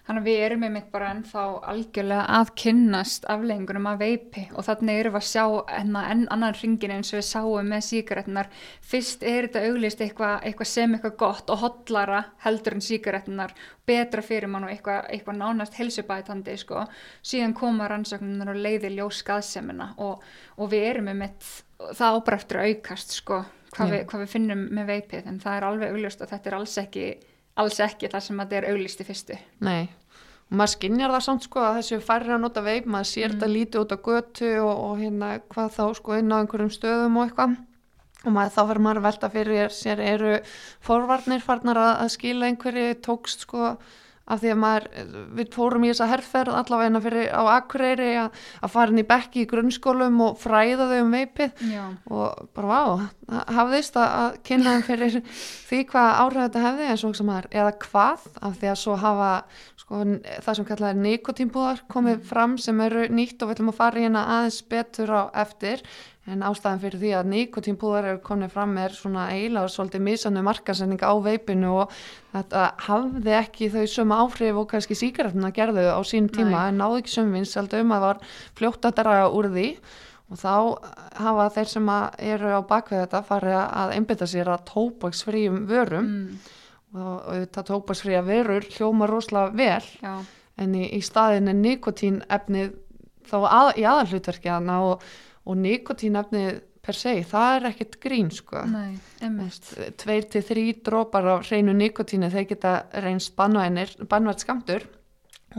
Þannig 0.04 0.20
að 0.20 0.26
við 0.28 0.42
erum 0.44 0.64
einmitt 0.68 0.88
bara 0.92 1.10
ennþá 1.14 1.42
algjörlega 1.72 2.24
að 2.36 2.50
kynnast 2.60 3.28
afleggingunum 3.32 3.86
af 3.88 4.02
veipi. 4.02 4.42
Og 4.52 4.66
þannig 4.68 5.00
erum 5.00 5.16
við 5.16 5.22
að 5.22 5.30
sjá 5.30 5.46
enna, 5.78 6.02
enn 6.12 6.26
annan 6.36 6.58
ringin 6.60 6.96
eins 6.98 7.14
og 7.14 7.22
við 7.22 7.26
sáum 7.30 7.72
með 7.72 7.86
síkaretnar. 7.88 8.52
Fyrst 8.84 9.24
er 9.24 9.48
þetta 9.48 9.64
auglist 9.70 10.04
eitthvað 10.04 10.50
eitthva 10.50 10.68
sem 10.68 10.98
eitthvað 10.98 11.16
gott 11.24 11.56
og 11.56 11.64
hotlara 11.64 12.20
heldur 12.44 12.76
en 12.76 12.84
síkaretnar, 12.84 13.56
betra 13.88 14.28
fyrir 14.28 14.52
mann 14.52 14.68
og 14.68 14.76
eitthvað 14.76 15.08
eitthva 15.16 15.40
nánast 15.40 15.80
helsubætandi 15.80 16.60
sko. 16.60 16.84
Síðan 17.24 17.56
koma 17.56 17.88
rannsóknunar 17.88 18.52
og 18.52 18.60
leiði 18.60 18.92
ljós 18.98 19.24
skaðsemina. 19.24 19.94
Og, 20.04 20.20
og 20.60 20.74
við 20.76 20.90
erum 20.92 21.14
einmitt 21.14 21.48
það 21.96 22.20
að 22.20 22.58
aukast 22.68 23.22
sko 23.22 23.46
hvað 23.74 23.94
við, 23.94 24.04
hvað 24.10 24.24
við 24.24 24.34
finnum 24.36 24.66
með 24.76 24.90
veipið. 24.92 25.30
En 25.32 25.40
það 25.44 25.58
er 25.58 25.68
alveg 25.70 25.94
auglist 25.96 26.24
og 26.24 26.32
þetta 26.32 26.52
er 26.52 26.58
alls 26.60 26.76
ekki 26.82 27.06
alls 27.60 27.82
ekki 27.84 28.10
þar 28.12 28.26
sem 28.26 28.40
þetta 28.44 28.60
er 28.60 28.70
auglist 28.72 29.04
í 29.04 29.08
fyrstu. 29.08 29.38
Nei, 29.66 29.90
og 30.50 30.58
maður 30.60 30.74
skinnjar 30.76 31.14
það 31.16 31.26
samt 31.28 31.48
sko 31.48 31.62
að 31.64 31.78
þessu 31.80 32.00
færri 32.06 32.34
að 32.36 32.42
nota 32.44 32.64
veip, 32.66 32.88
maður 32.90 33.10
sér 33.12 33.36
þetta 33.36 33.50
mm. 33.50 33.56
lítið 33.58 33.84
út 33.84 33.94
á 33.94 33.98
götu 34.08 34.52
og, 34.64 34.74
og 34.74 34.96
hérna 35.02 35.30
hvað 35.54 35.76
þá 35.78 35.84
sko 36.00 36.18
inn 36.20 36.34
á 36.34 36.40
einhverjum 36.40 36.74
stöðum 36.74 37.20
og 37.20 37.28
eitthvað. 37.28 37.58
Og 38.24 38.32
maður, 38.32 38.54
þá 38.56 38.62
verður 38.70 38.84
maður 38.86 39.02
að 39.02 39.08
velta 39.10 39.30
fyrir 39.34 39.74
sér 39.76 40.00
eru 40.00 40.36
forvarnir 40.86 41.44
farnar 41.44 41.80
að, 41.82 41.94
að 42.06 42.14
skila 42.14 42.48
einhverju 42.48 42.94
tókst 43.04 43.44
sko 43.48 43.74
af 44.24 44.40
því 44.40 44.52
að 44.54 44.60
maður, 44.62 44.86
við 45.36 45.50
fórum 45.52 45.84
í 45.84 45.90
þessa 45.92 46.08
herrferð 46.08 46.56
allavega 46.56 47.02
fyrir 47.04 47.26
á 47.36 47.44
Akureyri 47.58 48.12
að, 48.22 48.38
að 48.64 48.72
fara 48.72 48.94
inn 48.94 49.02
í 49.02 49.08
bekki 49.10 49.44
í 49.44 49.50
grunnskólum 49.52 50.22
og 50.24 50.38
fræða 50.40 50.88
þau 50.92 51.02
um 51.02 51.12
veipið 51.18 51.66
Já. 51.68 51.84
og 52.08 52.48
bara 52.56 52.70
vá, 52.70 53.42
hafðist 53.58 54.00
að, 54.00 54.16
að 54.22 54.40
kynna 54.48 54.78
þeim 54.78 54.86
fyrir 54.88 55.20
því 55.34 55.82
hvað 55.92 56.10
áhrif 56.24 56.46
þetta 56.46 56.64
hefði 56.68 56.90
eins 56.94 57.06
og 57.10 57.28
maður, 57.28 57.50
eða 57.52 57.76
hvað 57.84 58.28
af 58.40 58.58
því 58.62 58.72
að 58.72 58.80
svo 58.84 58.98
hafa 59.04 59.32
sko, 59.84 60.02
það 60.46 60.58
sem 60.60 60.70
kallaði 60.72 61.04
nikotínbúðar 61.04 61.84
komið 61.92 62.18
mm. 62.18 62.26
fram 62.32 62.58
sem 62.62 62.82
eru 62.88 63.06
nýtt 63.12 63.44
og 63.44 63.52
við 63.52 63.58
ætlum 63.58 63.74
að 63.74 63.80
fara 63.82 64.06
hérna 64.06 64.26
aðeins 64.38 64.62
betur 64.72 65.12
á 65.12 65.22
eftir 65.44 65.84
en 66.32 66.44
ástæðan 66.48 66.80
fyrir 66.80 67.02
því 67.02 67.10
að 67.18 67.30
nikotínpúðar 67.34 68.06
eru 68.14 68.20
komnið 68.24 68.54
fram 68.54 68.78
er 68.80 68.94
svona 68.96 69.26
eiginlega 69.34 69.72
svolítið 69.74 70.04
misannu 70.06 70.44
markasending 70.48 71.04
á 71.04 71.12
veipinu 71.20 71.74
og 71.82 71.98
þetta 72.32 72.64
hafði 72.86 73.34
ekki 73.42 73.68
þau 73.74 73.84
sömu 73.92 74.20
áhrif 74.22 74.60
og 74.62 74.70
kannski 74.72 74.96
síkarettuna 74.96 75.52
gerðu 75.56 75.84
á 75.92 76.00
sín 76.08 76.30
tíma 76.32 76.62
Nei. 76.62 76.70
en 76.72 76.80
náðu 76.80 77.02
ekki 77.02 77.16
sömvins 77.18 77.56
aldrei 77.60 77.84
um 77.84 77.92
að 77.92 78.06
það 78.06 78.08
var 78.08 78.22
fljótt 78.60 78.88
að 78.88 78.96
draga 79.02 79.26
úr 79.36 79.50
því 79.52 79.68
og 80.32 80.40
þá 80.40 80.54
hafa 81.26 81.50
þeir 81.58 81.72
sem 81.74 81.92
eru 82.32 82.54
á 82.56 82.62
bakvið 82.72 83.04
þetta 83.04 83.24
farið 83.28 83.58
að 83.60 83.94
einbita 83.98 84.30
sér 84.32 84.54
að 84.54 84.64
tópaksfríum 84.72 85.60
vörum 85.68 86.08
mm. 86.08 86.40
og, 86.96 87.28
þetta 87.44 87.66
tópaksfría 87.68 88.24
vörur 88.24 88.70
hljóma 88.78 89.12
rosalega 89.12 89.52
vel 89.60 89.92
Já. 90.00 90.16
en 90.56 90.80
í, 90.80 90.88
í 90.96 91.04
staðin 91.04 91.52
er 91.52 91.60
nikotín 91.60 92.24
efnið 92.32 92.80
þá 93.28 93.38
að, 93.44 93.70
í 93.84 93.86
aðalhlutverkjana 93.92 94.80
og 94.88 95.06
og 95.44 95.60
nikotínafnið 95.60 96.62
per 96.84 96.98
se, 97.00 97.14
það 97.24 97.54
er 97.58 97.70
ekkert 97.70 98.00
grín 98.04 98.32
sko 98.34 98.66
Nei, 98.68 98.98
tveir 100.02 100.28
til 100.32 100.44
þrý 100.44 100.66
drópar 100.84 101.30
á 101.32 101.36
hreinu 101.40 101.76
nikotínu 101.78 102.28
þeir 102.34 102.50
geta 102.50 102.74
reynst 103.06 103.38
bannvært 103.38 104.44
skamtur 104.44 104.84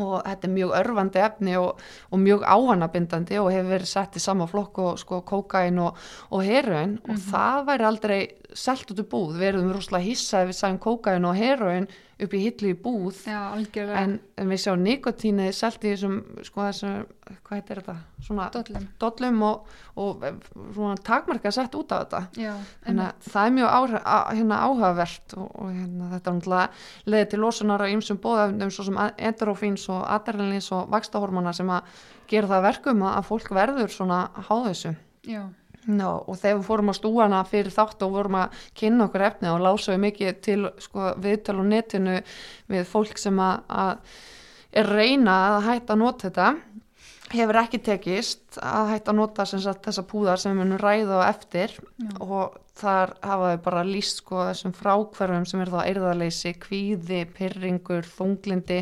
og 0.01 0.23
þetta 0.25 0.49
er 0.49 0.53
mjög 0.55 0.73
örfandi 0.81 1.23
efni 1.23 1.57
og, 1.59 1.83
og 2.11 2.21
mjög 2.21 2.45
áhannabindandi 2.45 3.39
og 3.41 3.51
hefur 3.55 3.71
verið 3.75 3.91
sett 3.91 4.19
í 4.19 4.23
sama 4.23 4.49
flokk 4.51 4.81
og 4.83 4.99
sko 5.01 5.21
kokain 5.27 5.79
og, 5.83 6.01
og 6.31 6.45
heroin 6.45 6.97
mm 6.97 6.99
-hmm. 6.99 7.11
og 7.11 7.15
mhm. 7.15 7.31
það 7.31 7.67
væri 7.69 7.85
aldrei 7.85 8.21
selt 8.55 8.91
út 8.91 9.01
úr 9.01 9.09
búð, 9.11 9.39
við 9.39 9.49
erum 9.49 9.73
rúslega 9.73 10.05
hissað 10.05 10.49
við 10.49 10.59
sæðum 10.61 10.79
kokain 10.79 11.25
og 11.25 11.37
heroin 11.37 11.89
upp 12.23 12.35
í 12.37 12.41
hillu 12.45 12.71
í 12.71 12.77
búð. 12.79 13.19
Já, 13.27 13.41
en, 13.99 14.19
en 14.39 14.51
við 14.53 14.61
sjáum 14.63 14.85
nikotíni 14.85 15.49
selt 15.57 15.83
í 15.85 15.93
þessum, 15.95 16.19
sko 16.47 16.67
þessum 16.69 17.07
hvað 17.45 17.57
heitir 17.59 17.81
þetta? 17.81 17.95
Svona 18.27 18.47
dollum, 18.55 18.87
dollum 19.01 19.43
og, 19.49 19.73
og 20.01 20.27
svona 20.77 20.95
takmarka 21.07 21.53
sett 21.55 21.75
út 21.79 21.95
af 21.95 22.05
þetta. 22.05 22.23
Já, 22.41 22.53
það 23.27 23.41
er 23.43 23.57
mjög 23.59 23.75
áhrif, 23.79 24.05
á, 24.05 24.19
hérna, 24.31 24.61
áhugavert 24.69 25.37
og, 25.39 25.51
og 25.51 25.73
hérna, 25.73 26.13
þetta 26.15 26.31
er 26.31 26.39
náttúrulega 26.39 27.11
leðið 27.15 27.33
til 27.33 27.43
losunar 27.45 27.85
á 27.85 27.93
ýmsum 27.95 28.23
bóðafnum 28.23 28.73
svo 28.75 28.89
sem 28.91 29.03
endorofíns 29.03 29.89
og 29.95 30.07
adrenalins 30.17 30.71
og 30.77 30.89
vakstahormona 30.95 31.57
sem 31.57 31.75
að 31.75 32.01
gera 32.31 32.55
það 32.55 32.67
verkum 32.71 33.05
að 33.11 33.29
fólk 33.29 33.53
verður 33.57 33.93
svona 33.93 34.25
háð 34.49 34.71
þessu. 34.71 34.97
Já 35.25 35.45
No, 35.85 36.11
og 36.25 36.39
þegar 36.41 36.59
við 36.59 36.69
fórum 36.69 36.93
á 36.93 36.95
stúana 36.97 37.41
fyrir 37.49 37.75
þátt 37.75 38.05
og 38.07 38.15
vorum 38.15 38.39
að 38.41 38.61
kynna 38.79 39.09
okkur 39.09 39.27
efni 39.27 39.51
og 39.53 39.65
lásaðu 39.65 40.01
mikið 40.05 40.39
til 40.45 40.61
sko, 40.81 41.11
viðtal 41.21 41.59
og 41.61 41.69
netinu 41.69 42.21
við 42.73 42.87
fólk 42.89 43.21
sem 43.21 43.41
að, 43.43 43.67
að 43.69 44.79
er 44.81 44.89
reyna 44.91 45.35
að 45.51 45.59
hætta 45.69 45.95
að 45.95 46.01
nota 46.01 46.31
þetta 46.31 46.49
hefur 47.35 47.61
ekki 47.61 47.81
tekist 47.85 48.59
að 48.63 48.95
hætta 48.95 49.13
að 49.13 49.19
nota 49.21 49.47
sagt, 49.49 49.85
þessa 49.85 50.07
púðar 50.09 50.41
sem 50.41 50.55
við 50.55 50.63
munum 50.63 50.81
ræða 50.81 51.21
á 51.21 51.29
eftir 51.29 51.77
Já. 51.77 52.11
og 52.21 52.59
þar 52.79 53.15
hafa 53.23 53.53
við 53.53 53.63
bara 53.69 53.85
líst 53.87 54.23
sko, 54.23 54.41
þessum 54.49 54.75
frákverfum 54.77 55.47
sem 55.49 55.63
er 55.63 55.73
þá 55.73 55.81
erðarleysi, 55.85 56.55
kvíði, 56.65 57.23
pyrringur, 57.37 58.09
þunglindi, 58.17 58.81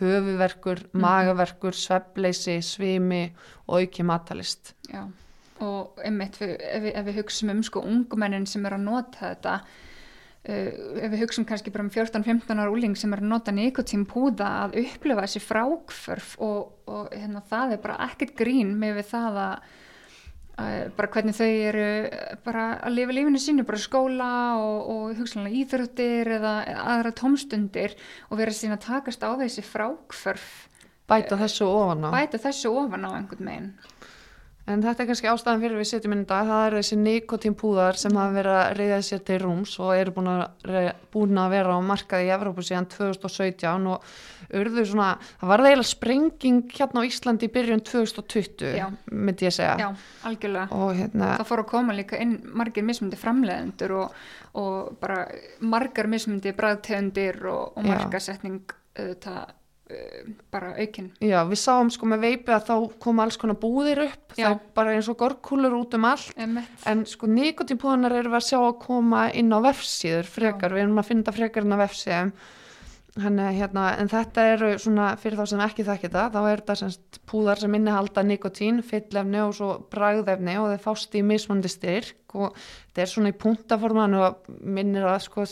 höfuverkur, 0.00 0.82
mm. 0.90 1.00
magaverkur, 1.02 1.76
svebleysi, 1.76 2.58
svimi 2.64 3.24
og 3.66 3.80
auki 3.80 4.06
matalist. 4.06 4.74
Já 4.90 5.04
og 5.64 6.00
einmitt 6.04 6.38
við, 6.40 6.56
ef, 6.58 6.82
við, 6.84 6.92
ef 6.94 7.06
við 7.08 7.20
hugsaum 7.20 7.54
um 7.54 7.62
sko 7.66 7.84
ungumennin 7.86 8.48
sem 8.48 8.66
er 8.68 8.76
að 8.76 8.86
nota 8.86 9.22
þetta 9.22 9.56
uh, 9.60 10.70
ef 11.00 11.12
við 11.12 11.20
hugsaum 11.24 11.48
kannski 11.48 11.74
bara 11.74 11.86
um 11.86 11.92
14-15 11.94 12.62
ára 12.62 12.72
úling 12.72 12.96
sem 12.98 13.12
er 13.14 13.22
að 13.22 13.32
nota 13.34 13.54
nikotín 13.54 14.06
púða 14.08 14.50
að 14.64 14.80
upplifa 14.84 15.26
þessi 15.26 15.44
frákförf 15.44 16.34
og, 16.42 16.74
og 16.90 17.14
hérna, 17.14 17.44
það 17.50 17.76
er 17.76 17.84
bara 17.84 18.00
ekkert 18.08 18.36
grín 18.40 18.74
með 18.80 19.00
við 19.00 19.14
það 19.14 19.44
að 19.44 19.70
bara 20.96 21.10
hvernig 21.14 21.36
þau 21.36 21.46
eru 21.48 21.84
bara 22.44 22.64
að 22.84 22.96
lifa 22.96 23.14
lífinu 23.16 23.40
sínu, 23.40 23.64
bara 23.68 23.80
skóla 23.80 24.32
og, 24.60 24.80
og 24.92 25.20
hugsanlega 25.20 25.62
íþróttir 25.62 26.32
eða 26.36 26.54
aðra 26.94 27.14
tómstundir 27.16 27.94
og 28.28 28.40
vera 28.40 28.54
síðan 28.54 28.76
að 28.76 28.86
takast 28.88 29.24
á 29.24 29.30
þessi 29.40 29.64
frákförf 29.66 30.50
bæta 31.10 31.38
þessu 31.40 31.66
ofan 31.66 32.06
á. 32.06 32.10
Bæta 32.14 32.40
þessu 32.42 32.74
ofan 32.76 33.08
á 33.08 33.10
einhvern 33.16 33.46
meginn 33.46 33.70
En 34.70 34.82
þetta 34.84 35.02
er 35.02 35.08
kannski 35.08 35.30
ástæðan 35.30 35.62
fyrir 35.64 35.80
við 35.80 35.88
setjum 35.90 36.14
inn 36.14 36.22
í 36.22 36.28
dag, 36.28 36.46
það 36.48 36.64
er 36.66 36.76
þessi 36.78 36.98
nikotínpúðar 37.00 37.98
sem 37.98 38.16
hafa 38.18 38.34
verið 38.36 38.56
að 38.56 38.72
reyða 38.78 38.98
sér 39.06 39.22
til 39.26 39.38
rúms 39.42 39.74
og 39.82 39.92
eru 39.96 40.14
búin 40.14 40.30
að, 40.30 40.90
búin 41.14 41.40
að 41.42 41.54
vera 41.56 41.74
á 41.74 41.80
markaði 41.90 42.28
í 42.28 42.32
Evrópu 42.36 42.64
síðan 42.66 42.88
2017 42.94 43.88
og 43.90 44.10
urðu 44.60 44.86
svona, 44.90 45.10
það 45.40 45.52
var 45.52 45.64
eiginlega 45.66 45.90
sprenging 45.90 46.74
hérna 46.76 47.04
á 47.04 47.08
Íslandi 47.10 47.48
í 47.48 47.54
byrjun 47.54 47.84
2020, 47.90 48.74
Já. 48.78 48.86
myndi 49.10 49.48
ég 49.48 49.56
segja. 49.56 49.76
Já, 49.80 49.88
algjörlega. 50.30 50.80
Og 50.80 50.92
hérna... 50.98 51.30
Það 51.40 51.48
fór 51.52 51.64
að 51.64 51.70
koma 51.74 51.96
líka 51.96 52.20
inn 52.22 52.36
margir 52.60 52.86
mismundi 52.86 53.20
framlegendur 53.20 53.96
og, 54.04 54.20
og 54.60 54.92
bara 55.02 55.24
margar 55.62 56.10
mismundi 56.10 56.54
bræðtegundir 56.56 57.42
og, 57.50 57.72
og 57.74 57.90
margasetning 57.90 58.62
auðvitað 58.98 59.48
Eh, 59.50 59.59
bara 60.52 60.72
aukinn. 60.78 61.10
Já, 61.22 61.40
við 61.48 61.60
sáum 61.62 61.90
sko 61.92 62.08
með 62.10 62.24
veipi 62.26 62.54
að 62.54 62.68
þá 62.68 62.74
koma 63.02 63.26
alls 63.26 63.38
konar 63.40 63.58
búðir 63.60 64.04
upp, 64.06 64.36
Já. 64.36 64.44
það 64.44 64.54
er 64.54 64.62
bara 64.78 64.94
eins 64.96 65.10
og 65.10 65.18
gorkúlur 65.20 65.76
út 65.80 65.96
um 65.98 66.06
allt, 66.10 66.32
Emmett. 66.36 66.86
en 66.86 67.04
sko 67.08 67.28
nikotínpúðunar 67.30 68.16
eru 68.20 68.32
við 68.32 68.40
að 68.40 68.48
sjá 68.48 68.58
að 68.60 68.78
koma 68.86 69.26
inn 69.32 69.52
á 69.54 69.58
vefsíður 69.66 70.30
frekar, 70.30 70.70
Já. 70.70 70.74
við 70.76 70.86
erum 70.86 71.02
að 71.02 71.10
finna 71.10 71.36
frekar 71.36 71.66
inn 71.66 71.76
á 71.76 71.82
vefsíðum, 71.82 72.32
hérna, 73.20 73.86
en 73.98 74.08
þetta 74.08 74.44
eru 74.52 74.68
svona, 74.78 75.08
fyrir 75.18 75.40
þá 75.40 75.46
sem 75.50 75.64
ekki 75.64 75.86
þekkir 75.88 76.12
það, 76.14 76.36
þá 76.36 76.40
er 76.42 76.60
þetta 76.62 76.76
semst 76.78 77.20
púðar 77.26 77.58
sem 77.58 77.74
innihalda 77.74 78.22
nikotín, 78.22 78.82
fyllefni 78.86 79.42
og 79.42 79.56
svo 79.58 79.72
bragðefni 79.90 80.54
og 80.60 80.70
þeir 80.70 80.84
fást 80.84 81.18
í 81.18 81.24
mismundi 81.26 81.72
styrk 81.72 82.36
og 82.38 82.54
þetta 82.54 83.02
er 83.02 83.10
svona 83.10 83.32
í 83.34 83.38
puntaformanu 83.40 84.22
og 84.28 84.54
minnir 84.62 85.08
að 85.10 85.24
sko 85.26 85.46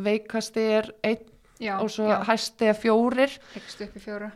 veikasti 0.00 0.64
er 0.78 0.88
einn 1.04 1.28
Já, 1.62 1.76
og 1.78 1.90
svo 1.94 2.08
hæsti 2.26 2.68
að 2.72 2.78
fjórir. 2.82 3.38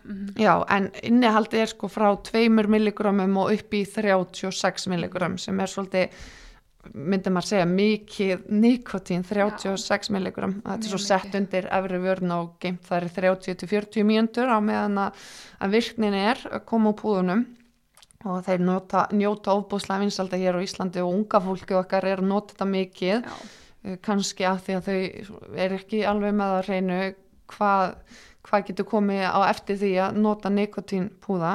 Mm 0.04 0.14
-hmm. 0.14 0.34
já, 0.38 0.64
en 0.76 0.90
innihaldi 1.02 1.58
er 1.58 1.66
sko 1.66 1.88
frá 1.88 2.16
2 2.22 2.48
milligrammum 2.48 3.36
og 3.36 3.52
upp 3.52 3.74
í 3.74 3.84
36 3.84 4.86
milligram 4.86 5.38
sem 5.38 5.60
er 5.60 5.66
svolítið 5.66 6.08
myndi 6.94 7.30
maður 7.32 7.48
segja 7.50 7.66
mikið 7.66 8.46
nikotín 8.52 9.24
36 9.26 10.10
milligram. 10.14 10.62
Þetta 10.62 10.86
er 10.86 10.92
svo 10.92 10.98
sett 11.02 11.34
undir 11.34 11.68
efri 11.72 11.98
vörn 11.98 12.32
og 12.36 12.56
geimt 12.62 12.86
það 12.86 12.96
er 13.02 13.08
30-40 13.18 14.06
mjöndur 14.06 14.52
á 14.52 14.58
meðan 14.60 14.98
að 14.98 15.70
virknin 15.70 16.14
er 16.14 16.38
að 16.50 16.64
koma 16.64 16.94
á 16.94 16.98
púðunum. 17.00 17.46
Og 18.26 18.42
þeir 18.42 18.62
nota, 18.64 19.06
njóta 19.12 19.54
ofbúslega 19.54 20.02
vinsalda 20.02 20.38
hér 20.40 20.58
á 20.58 20.64
Íslandi 20.64 21.02
og 21.02 21.12
unga 21.14 21.40
fólki 21.40 21.76
okkar 21.78 22.04
er 22.04 22.22
að 22.22 22.30
nota 22.30 22.54
þetta 22.54 22.66
mikið. 22.72 23.22
Já, 23.22 23.65
kannski 24.06 24.46
af 24.48 24.64
því 24.66 24.78
að 24.78 24.88
þau 24.88 25.56
er 25.66 25.76
ekki 25.78 26.02
alveg 26.08 26.36
með 26.36 26.56
að 26.56 26.68
reynu 26.70 27.00
hvað, 27.52 27.96
hvað 28.46 28.68
getur 28.70 28.90
komið 28.90 29.24
á 29.26 29.38
eftir 29.46 29.80
því 29.82 29.94
að 30.06 30.20
nota 30.24 30.52
nikotínpúða 30.52 31.54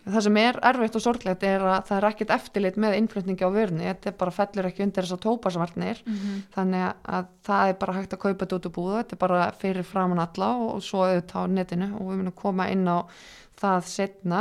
það 0.00 0.24
sem 0.24 0.38
er 0.40 0.58
erfitt 0.70 0.96
og 0.96 1.04
sorglegt 1.04 1.44
er 1.46 1.64
að 1.66 1.82
það 1.88 1.96
er 1.96 2.06
ekkit 2.08 2.32
eftirlit 2.34 2.78
með 2.80 2.96
innflutningi 3.00 3.46
á 3.46 3.50
vörni 3.52 3.88
þetta 3.88 4.14
bara 4.22 4.34
fellur 4.34 4.68
ekki 4.70 4.84
undir 4.86 5.06
þess 5.06 5.16
að 5.18 5.24
tópasvarnir 5.26 6.02
Mm 6.06 6.38
þannig 6.54 6.86
að 7.04 7.26
það 7.46 7.68
er 7.68 7.76
bara 7.80 7.94
hægt 7.94 8.14
að 8.14 8.22
kaupa 8.22 8.44
þetta 8.44 8.56
út 8.56 8.66
úr 8.66 8.72
búða, 8.74 9.02
þetta 9.02 9.14
er 9.14 9.20
bara 9.20 9.42
fyrir 9.60 9.86
framann 9.86 10.22
alla 10.22 10.48
og 10.56 10.82
svo 10.82 11.04
auðvitað 11.04 11.46
á 11.46 11.52
netinu. 11.52 11.88
Og 11.98 12.10
við 12.10 12.20
munum 12.20 12.36
koma 12.36 12.66
inn 12.70 12.88
á 12.88 12.98
það 13.60 13.84
setna, 13.86 14.40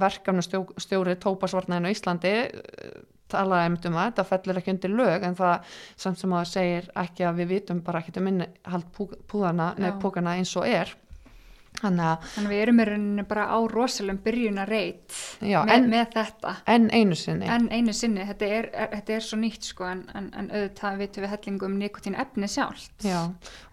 verkefnu 0.00 0.42
stjóri 0.82 1.16
tópasvarnæðinu 1.22 1.92
Íslandi 1.94 2.34
eh, 2.48 2.98
talaði 3.32 3.72
um 3.74 3.98
það, 3.98 3.98
þetta 4.04 4.26
fellur 4.30 4.60
ekki 4.60 4.74
undir 4.74 4.94
lög 4.94 5.26
en 5.28 5.36
það 5.38 5.74
samt 6.04 6.22
sem 6.22 6.32
að 6.32 6.42
það 6.44 6.52
segir 6.54 6.88
ekki 7.04 7.28
að 7.28 7.42
við 7.42 7.52
vitum 7.54 7.82
bara 7.86 8.02
ekki 8.02 8.16
um 8.20 8.30
innihald 8.32 8.88
púðana, 8.94 9.72
Já. 9.76 9.82
nefn 9.84 10.02
púkana 10.02 10.38
eins 10.38 10.54
og 10.58 10.68
er 10.68 10.94
þannig 11.78 12.04
að, 12.04 12.26
Þannig 12.34 12.48
að 12.48 12.54
við 12.54 12.62
erum 12.62 12.80
í 12.80 12.86
rauninni 12.88 13.24
bara 13.28 13.44
á 13.54 13.58
rosalum 13.70 14.18
byrjunarreit 14.24 15.16
já, 15.46 15.58
með, 15.62 15.72
en, 15.74 15.88
með 15.92 16.06
þetta. 16.16 16.54
en 16.74 16.88
einu 16.90 17.18
sinni 17.18 17.50
En 17.54 17.68
einu 17.70 17.94
sinni, 17.96 18.24
þetta 18.28 18.48
er, 18.58 18.68
er, 18.72 18.90
þetta 18.96 19.14
er 19.16 19.26
svo 19.28 19.38
nýtt 19.40 19.68
sko 19.68 19.86
en, 19.88 20.02
en, 20.18 20.30
en 20.38 20.50
auðvitað 20.52 21.02
vitum 21.02 21.26
við 21.26 21.32
hellingu 21.34 21.68
um 21.68 21.76
nikotín 21.78 22.18
efni 22.18 22.50
sjálft. 22.50 22.94
Já, 23.06 23.20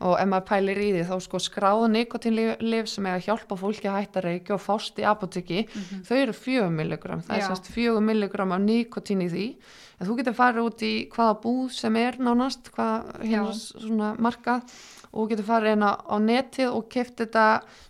og 0.05 0.17
ef 0.21 0.29
maður 0.31 0.47
pælir 0.51 0.81
í 0.85 0.89
því 0.95 1.05
þá 1.09 1.15
sko 1.25 1.41
skráðu 1.41 1.89
nikotínlif 1.95 2.91
sem 2.91 3.09
er 3.09 3.17
að 3.17 3.29
hjálpa 3.29 3.59
fólki 3.59 3.89
að 3.89 3.97
hætta 4.01 4.21
að 4.21 4.27
reykja 4.29 4.57
og 4.57 4.63
fást 4.65 5.01
í 5.01 5.07
apoteki, 5.09 5.65
þau 6.05 6.15
eru 6.19 6.37
4 6.37 6.69
milligram, 6.73 7.25
það. 7.25 7.39
Já. 7.39 7.41
er 7.41 7.49
sérst 7.49 7.71
4 7.73 8.05
milligram 8.05 8.53
af 8.55 8.63
nikotín 8.65 9.23
í 9.25 9.31
því, 9.31 9.47
en 9.95 10.09
þú 10.09 10.17
getur 10.19 10.37
farið 10.37 10.69
út 10.69 10.85
í 10.85 10.93
hvaða 11.13 11.39
búð 11.45 11.71
sem 11.77 11.97
er 12.01 12.19
nánast, 12.21 12.69
hvað 12.75 13.09
hérna 13.23 13.55
svona 13.55 14.13
markað 14.21 14.77
og 15.15 15.31
getur 15.31 15.47
farið 15.47 15.77
inn 15.77 15.85
á, 15.87 15.91
á 15.95 16.15
netið 16.21 16.75
og 16.75 16.87
keft 16.91 17.19
þetta 17.23 17.45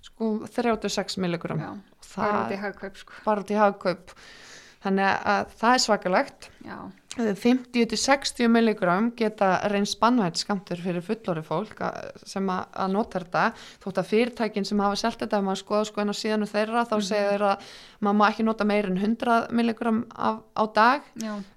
sko 0.05 0.32
36 0.48 1.17
milligram. 1.24 1.62
Já, 1.62 1.72
bara 2.15 2.44
út 2.44 2.53
í 2.55 2.60
hagkaup 2.62 3.00
sko. 3.01 3.17
bara 3.25 3.44
út 3.44 3.53
í 3.53 3.60
hagkaup. 3.60 4.13
Þannig 4.86 5.25
að 5.34 5.55
það 5.60 5.75
er 5.75 5.84
svakalegt. 5.88 6.50
Já, 6.65 6.77
50-60 7.15 8.50
milligram 8.51 9.12
geta 9.15 9.55
reynst 9.72 9.95
bannvægt 10.01 10.41
skamtur 10.41 10.81
fyrir 10.84 11.03
fullori 11.05 11.43
fólk 11.45 11.79
sem 12.27 12.50
að, 12.51 12.91
nota 12.91 13.22
þetta. 13.22 13.43
Þótt 13.84 14.01
að 14.01 14.10
fyrirtækin 14.10 14.67
sem 14.67 14.81
hafa 14.84 15.00
selt 15.00 15.22
þetta 15.24 15.39
ef 15.39 15.45
maður 15.48 15.62
skoða 15.62 15.86
sko 15.89 16.03
en 16.03 16.12
á 16.12 16.15
síðanu 16.19 16.50
þeirra 16.51 16.84
þá 16.89 16.95
segir 17.00 17.29
þeirra 17.31 17.51
að 17.55 17.69
maður 18.03 18.19
má 18.19 18.25
ekki 18.27 18.48
nota 18.48 18.67
meir 18.67 18.89
en 18.89 19.00
100 19.00 19.55
milligram 19.55 20.03
af, 20.12 20.41
á 20.60 20.63
dag. 20.75 21.07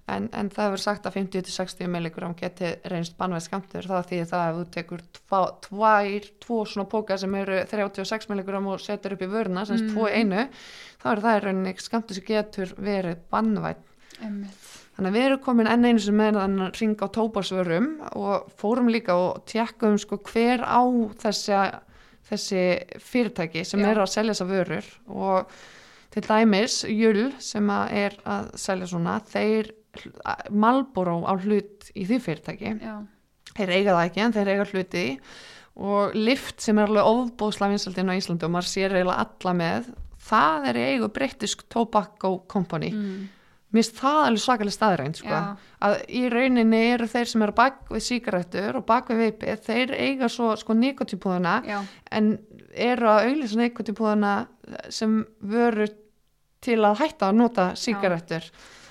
En, 0.09 0.31
en 0.33 0.53
það 0.55 0.71
hefur 0.71 0.85
sagt 0.85 1.11
að 1.11 1.19
50-60 1.19 1.91
milligram 1.93 2.39
geti 2.39 2.73
reynst 2.89 3.19
bannvægt 3.19 3.49
skamtur 3.49 3.91
það 3.91 4.07
því 4.13 4.23
það 4.31 4.47
ef 4.47 4.59
þú 4.61 4.67
tekur 4.79 5.05
tva, 5.19 5.43
tvær, 5.67 6.33
tvo 6.47 6.63
svona 6.65 6.89
póka 6.89 7.19
sem 7.21 7.35
eru 7.43 7.61
36 7.69 8.31
milligram 8.31 8.71
og 8.73 8.81
setur 8.81 9.19
upp 9.19 9.27
í 9.27 9.33
vöruna 9.35 9.67
sem 9.69 9.83
mm. 9.83 9.93
tvo 9.93 10.09
í 10.09 10.23
einu 10.23 10.47
þá 11.03 11.09
er 11.13 11.25
það 11.27 11.37
í 11.37 11.45
rauninni 11.45 11.77
skamtur 11.83 12.17
sem 12.17 12.29
getur 12.31 12.73
verið 12.79 13.21
bannvægt 13.33 13.85
einmitt. 14.23 14.88
Þannig 14.99 15.13
að 15.13 15.15
við 15.15 15.25
erum 15.29 15.43
komin 15.45 15.69
enn 15.71 15.87
einu 15.87 16.01
sem 16.03 16.17
með 16.19 16.37
þannig 16.41 16.63
að 16.65 16.79
ringa 16.81 17.07
á 17.07 17.15
tópasvörum 17.15 17.85
og 18.19 18.49
fórum 18.59 18.89
líka 18.91 19.15
og 19.15 19.45
tjekkum 19.47 19.95
sko 20.03 20.19
hver 20.27 20.65
á 20.67 20.83
þessi, 21.23 21.61
þessi 22.27 22.63
fyrirtæki 23.07 23.63
sem 23.63 23.85
Já. 23.85 23.93
eru 23.93 24.03
að 24.03 24.11
selja 24.17 24.35
þessa 24.35 24.49
vörur. 24.49 24.89
Og 25.15 25.55
til 26.11 26.25
dæmis 26.27 26.81
Jull 26.91 27.29
sem 27.39 27.71
að 27.71 27.95
er 28.01 28.19
að 28.27 28.51
selja 28.59 28.91
svona, 28.91 29.21
þeir 29.23 29.71
Malboro 30.51 31.23
á 31.31 31.39
hlut 31.39 31.89
í 31.95 32.03
því 32.11 32.19
fyrirtæki. 32.27 32.75
Já, 32.83 32.99
þeir 33.55 33.75
eiga 33.77 33.95
það 33.95 34.03
ekki 34.03 34.27
en 34.27 34.35
þeir 34.35 34.53
eiga 34.57 34.69
hluti 34.73 35.07
og 35.79 36.19
Lyft 36.19 36.63
sem 36.63 36.79
er 36.79 36.91
alveg 36.91 37.07
ofbóðslega 37.07 37.77
vinsaldinn 37.77 38.11
á 38.11 38.19
Íslandi 38.19 38.51
og 38.51 38.55
maður 38.57 38.73
sér 38.75 38.99
eiginlega 38.99 39.25
alla 39.25 39.59
með 39.63 39.91
það 40.29 40.71
er 40.73 40.85
eigu 40.89 41.09
British 41.15 41.69
Tobacco 41.71 42.41
Company. 42.51 42.91
Mm. 42.91 43.27
Mér 43.69 43.85
finnst 43.85 43.99
það 44.01 44.19
alveg 44.25 44.43
svakalega 44.43 44.75
staðrænt 44.75 45.19
sko. 45.21 45.29
já, 45.29 45.73
að 45.85 45.95
í 46.09 46.23
rauninni 46.33 46.79
eru 46.95 47.09
þeir 47.13 47.29
sem 47.29 47.43
eru 47.45 47.55
bak 47.59 47.83
við 47.93 48.05
sígarettur 48.07 48.79
og 48.81 48.87
bak 48.89 49.11
við 49.13 49.21
veipið, 49.25 49.61
þeir 49.67 49.93
eiga 49.99 50.31
svo 50.33 50.55
sko 50.57 50.77
nikotipúðuna 50.79 51.59
já, 51.69 51.79
en 52.17 52.31
eru 52.73 53.11
að 53.13 53.29
auðlýsa 53.29 53.61
nikotipúðuna 53.61 54.33
sem 54.89 55.21
vöru 55.45 55.91
til 56.65 56.81
að 56.81 57.03
hætta 57.03 57.29
að 57.29 57.39
nota 57.43 57.69
sígarettur. 57.79 58.49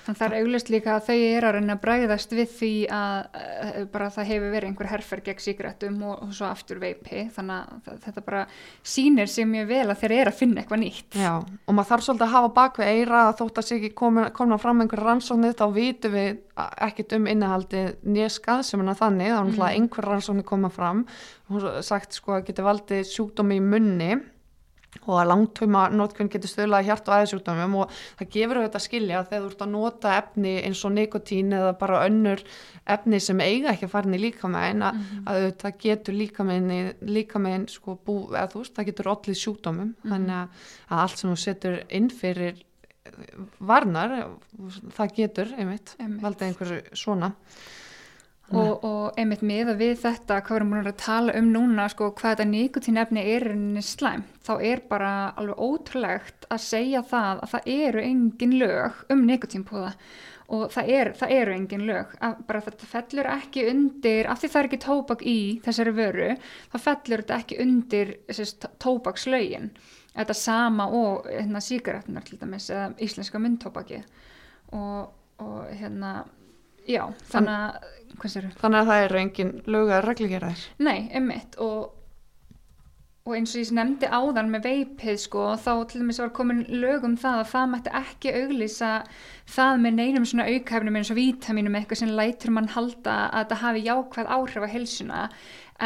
Þannig 0.08 0.20
það 0.22 0.32
er 0.32 0.42
auglist 0.42 0.70
líka 0.72 0.92
að 0.94 1.02
þau 1.04 1.16
eru 1.18 1.48
að 1.48 1.54
reyna 1.58 1.74
að 1.74 1.80
bræðast 1.82 2.30
við 2.32 2.52
því 2.56 2.70
að 2.96 3.18
uh, 3.28 3.80
bara 3.92 4.06
það 4.14 4.28
hefur 4.30 4.54
verið 4.54 4.70
einhver 4.70 4.88
herfer 4.88 5.20
gegn 5.26 5.42
sígrættum 5.44 5.98
og, 6.08 6.14
og 6.24 6.30
svo 6.38 6.46
aftur 6.48 6.80
veipi. 6.80 7.26
Þannig 7.34 7.74
að 7.92 7.98
þetta 8.06 8.24
bara 8.24 8.40
sýnir 8.80 9.28
sér 9.28 9.50
mjög 9.50 9.68
vel 9.68 9.82
að 9.84 10.00
þeir 10.00 10.14
eru 10.16 10.32
að 10.32 10.38
finna 10.38 10.62
eitthvað 10.62 10.80
nýtt. 10.86 11.18
Já, 11.20 11.34
og 11.36 11.76
maður 11.76 11.90
þarf 11.90 12.06
svolítið 12.06 12.26
að 12.28 12.34
hafa 12.38 12.52
bak 12.56 12.80
við 12.80 12.92
eira 12.94 13.20
að 13.26 13.34
þótt 13.42 13.60
að 13.60 13.68
sé 13.68 13.76
ekki 13.76 13.92
komin, 14.00 14.30
komin 14.40 14.62
fram 14.64 14.80
einhver 14.86 15.04
rannsóknir 15.04 15.58
þá 15.60 15.66
vitum 15.76 16.16
við 16.16 16.32
ekkit 16.88 17.14
um 17.18 17.28
innihaldi 17.28 17.84
nýja 18.08 18.32
skaðsumina 18.32 18.96
þannig, 18.96 19.28
þá 19.28 19.36
er 19.36 19.44
náttúrulega 19.50 19.76
einhver 19.76 20.08
rannsóknir 20.08 20.48
koma 20.48 20.72
fram 20.72 21.04
har 21.52 21.82
sagt 21.84 22.16
sko 22.16 22.38
að 22.38 22.48
geti 22.48 22.64
valdið 22.64 23.06
sjúkdómi 23.12 23.58
í 23.60 23.64
munni 23.64 24.10
og 25.04 25.18
að 25.20 25.28
langtöma 25.28 25.82
notkun 25.92 26.30
getur 26.32 26.50
stöðlað 26.50 26.86
hjart 26.88 27.08
og 27.08 27.14
aðeinsjúkdómum 27.16 27.74
og 27.82 27.92
það 28.18 28.30
gefur 28.34 28.60
auðvitað 28.60 28.78
að 28.80 28.84
skilja 28.84 29.22
þegar 29.28 29.42
þú 29.44 29.50
ert 29.50 29.64
að 29.64 29.72
nota 29.74 30.14
efni 30.16 30.54
eins 30.64 30.84
og 30.88 30.94
nikotín 30.96 31.56
eða 31.58 31.72
bara 31.80 32.02
önnur 32.08 32.42
efni 32.96 33.20
sem 33.20 33.42
eiga 33.44 33.74
ekki 33.74 33.88
að 33.88 33.92
fara 33.94 34.08
inn 34.08 34.16
í 34.16 34.22
líkamæn 34.22 34.86
að, 34.88 35.02
að 35.28 35.48
það 35.62 35.76
getur 35.84 36.18
líkamæn 36.18 36.70
líkamæn 37.18 37.66
sko 37.72 37.98
bú, 38.04 38.16
eða 38.32 38.46
þú 38.52 38.62
veist, 38.62 38.76
það 38.78 38.88
getur 38.90 39.10
allir 39.12 39.40
sjúkdómum. 39.42 39.92
Þannig 40.08 40.36
að, 40.38 40.64
að 40.88 41.04
allt 41.04 41.20
sem 41.20 41.30
þú 41.32 41.38
setur 41.44 41.78
inn 42.00 42.08
fyrir 42.12 42.64
varnar, 43.64 44.14
það 44.96 45.14
getur 45.16 45.52
einmitt, 45.56 45.94
Einmitt. 45.98 46.22
valdið 46.24 46.48
einhverju 46.48 46.98
svona 46.98 47.32
Og, 48.48 48.84
og 48.84 49.18
einmitt 49.20 49.42
með 49.44 49.74
að 49.74 49.82
við 49.82 49.98
þetta, 50.00 50.38
hvað 50.40 50.54
við 50.54 50.58
erum 50.58 50.70
búin 50.72 50.86
að 50.88 51.00
tala 51.02 51.32
um 51.36 51.48
núna, 51.52 51.84
sko, 51.92 52.06
hvað 52.16 52.30
þetta 52.32 52.46
nikotínefni 52.48 53.20
er 53.20 53.44
í 53.44 53.50
rauninni 53.50 53.82
slæm, 53.84 54.22
þá 54.46 54.52
er 54.64 54.80
bara 54.88 55.10
alveg 55.36 55.60
ótrúlegt 55.60 56.46
að 56.48 56.62
segja 56.64 57.02
það 57.10 57.42
að 57.44 57.52
það 57.52 57.68
eru 57.74 58.04
engin 58.06 58.54
lög 58.62 59.02
um 59.12 59.26
nikotínpúða 59.28 59.90
og 60.48 60.72
það, 60.72 60.90
er, 60.96 61.10
það 61.18 61.34
eru 61.36 61.54
engin 61.58 61.84
lög, 61.90 62.14
að 62.24 62.40
bara 62.48 62.62
þetta 62.64 62.88
fellur 62.88 63.28
ekki 63.34 63.66
undir, 63.68 64.30
af 64.32 64.40
því 64.40 64.50
það 64.54 64.60
er 64.60 64.68
ekki 64.70 64.80
tóbak 64.86 65.24
í 65.28 65.38
þessari 65.66 65.94
vöru, 65.98 66.30
þá 66.72 66.78
fellur 66.86 67.24
þetta 67.24 67.38
ekki 67.42 67.58
undir 67.66 68.14
tóbakslögin, 68.80 69.68
þetta 70.16 70.38
sama 70.40 70.88
og 70.88 71.28
hérna, 71.28 71.60
sígarettunar 71.64 72.24
til 72.24 72.40
dæmis 72.40 72.70
eða 72.72 72.88
íslenska 73.04 73.42
myndtóbaki 73.44 74.00
og, 74.72 75.12
og 75.44 75.68
hérna, 75.68 76.22
já, 76.88 77.02
þannig 77.32 77.54
að, 77.54 77.86
þannig 78.60 78.80
að 78.80 78.90
það 78.90 79.04
eru 79.04 79.20
engin 79.22 79.52
lög 79.70 79.92
að 79.94 80.04
reglugera 80.08 80.50
þér 80.54 80.66
Nei, 80.88 80.98
einmitt 81.12 81.58
og, 81.62 81.92
og 83.28 83.36
eins 83.36 83.52
og 83.52 83.60
ég 83.60 83.70
nefndi 83.76 84.08
áðan 84.08 84.48
með 84.48 84.64
veipið 84.64 85.18
sko, 85.20 85.44
þá 85.60 85.72
til 85.90 86.00
dæmis 86.00 86.20
var 86.22 86.32
komin 86.32 86.64
lög 86.72 87.04
um 87.04 87.16
það 87.20 87.42
að 87.42 87.50
það 87.50 87.70
mætti 87.74 87.94
ekki 87.98 88.34
auglýsa 88.40 88.92
það 89.52 89.80
með 89.84 89.96
neinum 89.98 90.26
svona 90.28 90.46
aukæfnum 90.48 90.96
eins 90.96 91.10
og 91.12 91.18
vítaminum 91.18 91.76
eitthvað 91.76 92.00
sem 92.02 92.12
lætur 92.16 92.54
mann 92.56 92.70
halda 92.72 93.16
að 93.28 93.42
þetta 93.42 93.58
hafi 93.62 93.82
jákvæð 93.84 94.30
áhrif 94.36 94.64
á 94.64 94.72
heilsuna. 94.74 95.24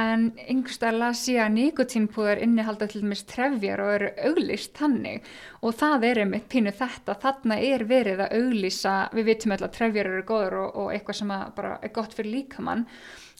En 0.03 0.23
einhverstað 0.41 0.97
las 0.97 1.23
ég 1.29 1.43
að 1.43 1.57
nikotínpúðar 1.59 2.41
innihalda 2.47 2.87
til 2.89 3.03
dæmis 3.03 3.27
trefjar 3.29 3.83
og 3.85 3.91
eru 3.99 4.13
auglýst 4.31 4.79
þannig. 4.79 5.27
Og 5.61 5.75
það 5.83 6.07
er 6.09 6.23
einmitt 6.23 6.47
pínu 6.53 6.73
þetta, 6.79 7.19
þarna 7.21 7.59
er 7.61 7.85
verið 7.91 8.23
að 8.25 8.39
auglýsa, 8.39 8.95
við 9.13 9.29
vitum 9.29 9.53
öll 9.59 9.67
að 9.67 9.75
trefjar 9.75 10.09
eru 10.15 10.25
góður 10.31 10.57
og, 10.63 10.81
og 10.81 10.95
eitthvað 10.95 11.21
sem 11.21 11.35
bara 11.59 11.75
er 11.83 11.93
gott 11.93 12.17
fyrir 12.17 12.39
líkamann 12.39 12.87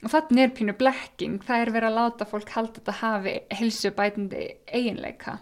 og 0.03 0.11
þarna 0.11 0.45
er 0.45 0.55
pínu 0.57 0.75
blekking, 0.79 1.43
það 1.47 1.65
er 1.65 1.75
verið 1.77 1.91
að 1.91 1.99
láta 2.01 2.27
fólk 2.29 2.55
halda 2.57 2.81
þetta 2.81 2.95
hafi 3.01 3.35
heilsubætandi 3.55 4.47
eiginleika. 4.67 5.37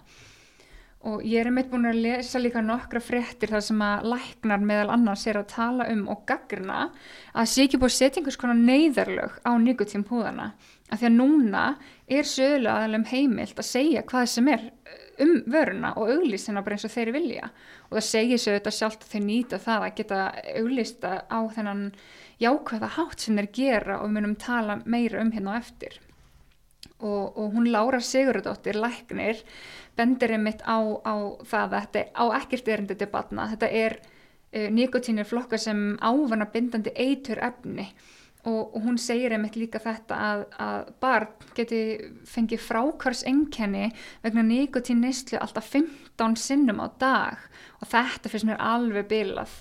Og 1.08 1.22
ég 1.24 1.40
er 1.40 1.48
einmitt 1.48 1.70
búin 1.72 1.88
að 1.88 2.02
lesa 2.04 2.36
líka 2.42 2.60
nokkra 2.60 3.00
fréttir 3.00 3.48
þar 3.48 3.62
sem 3.64 3.78
að 3.80 4.10
læknar 4.12 4.60
meðal 4.68 4.90
annars 4.98 5.22
er 5.30 5.38
að 5.40 5.46
tala 5.54 5.86
um 5.88 6.02
og 6.12 6.26
gaggrina 6.28 6.90
að 7.32 7.48
sé 7.48 7.64
ekki 7.64 7.80
búið 7.80 7.94
að 7.94 7.96
setja 7.96 8.20
einhvers 8.20 8.36
konar 8.42 8.60
neyðarlög 8.60 9.38
á 9.40 9.52
nikotínpúðana 9.64 10.50
af 10.90 11.00
því 11.00 11.08
að 11.08 11.16
núna 11.16 11.64
er 12.04 12.28
sögulega 12.28 12.76
aðalum 12.76 13.06
heimilt 13.08 13.62
að 13.62 13.68
segja 13.70 14.04
hvað 14.10 14.28
sem 14.34 14.52
er 14.52 14.66
um 15.24 15.34
vöruna 15.48 15.94
og 15.96 16.12
auglýsina 16.12 16.62
bara 16.64 16.76
eins 16.76 16.84
og 16.84 16.92
þeir 16.92 17.12
vilja. 17.16 17.48
Og 17.88 17.96
það 17.96 18.06
segir 18.10 18.40
sér 18.40 18.58
þetta 18.58 18.76
sjálft 18.76 19.06
að 19.06 19.14
þeir 19.14 19.24
nýta 19.24 19.60
það 19.64 19.86
að 19.86 19.96
geta 20.00 20.20
auglýsta 20.60 21.14
á 21.32 21.40
þennan 21.56 21.86
jákvæða 22.40 22.94
hátt 22.96 23.24
sem 23.24 23.36
þeir 23.38 23.50
gera 23.56 23.98
og 24.00 24.08
við 24.08 24.16
munum 24.16 24.36
tala 24.40 24.78
meira 24.84 25.20
um 25.22 25.32
hérna 25.34 25.56
á 25.56 25.60
eftir. 25.60 25.98
Og, 27.00 27.36
og 27.36 27.52
hún 27.54 27.70
Lára 27.72 28.00
Sigurðardóttir 28.04 28.76
læknir 28.76 29.42
bendir 29.96 30.34
einmitt 30.36 30.62
á, 30.64 30.80
á 31.04 31.14
það 31.48 31.66
að 31.66 31.76
þetta 31.76 32.04
á 32.16 32.24
ekkert 32.40 32.68
erindi 32.68 32.96
til 32.96 33.08
batna 33.12 33.48
þetta 33.52 33.68
er 33.72 33.98
uh, 34.00 34.68
nikotínir 34.72 35.28
flokka 35.28 35.58
sem 35.60 35.94
ávana 36.00 36.48
bindandi 36.52 36.92
eitur 36.96 37.40
efni. 37.44 37.88
Og, 38.40 38.72
og 38.72 38.84
hún 38.86 38.96
segir 38.96 39.34
einmitt 39.36 39.58
líka 39.60 39.80
þetta 39.84 40.16
að, 40.16 40.42
að 40.64 40.92
barn 41.02 41.48
geti 41.56 41.80
fengið 42.24 42.62
frákvars 42.64 43.20
enkenni 43.28 43.90
vegna 44.22 44.44
nikotín 44.46 45.02
neyslu 45.04 45.36
alltaf 45.36 45.68
15 45.68 46.38
sinnum 46.40 46.80
á 46.80 46.88
dag. 47.00 47.42
Og 47.84 47.92
þetta 47.92 48.32
finnst 48.32 48.48
mér 48.48 48.62
alveg 48.64 49.10
bilað 49.12 49.52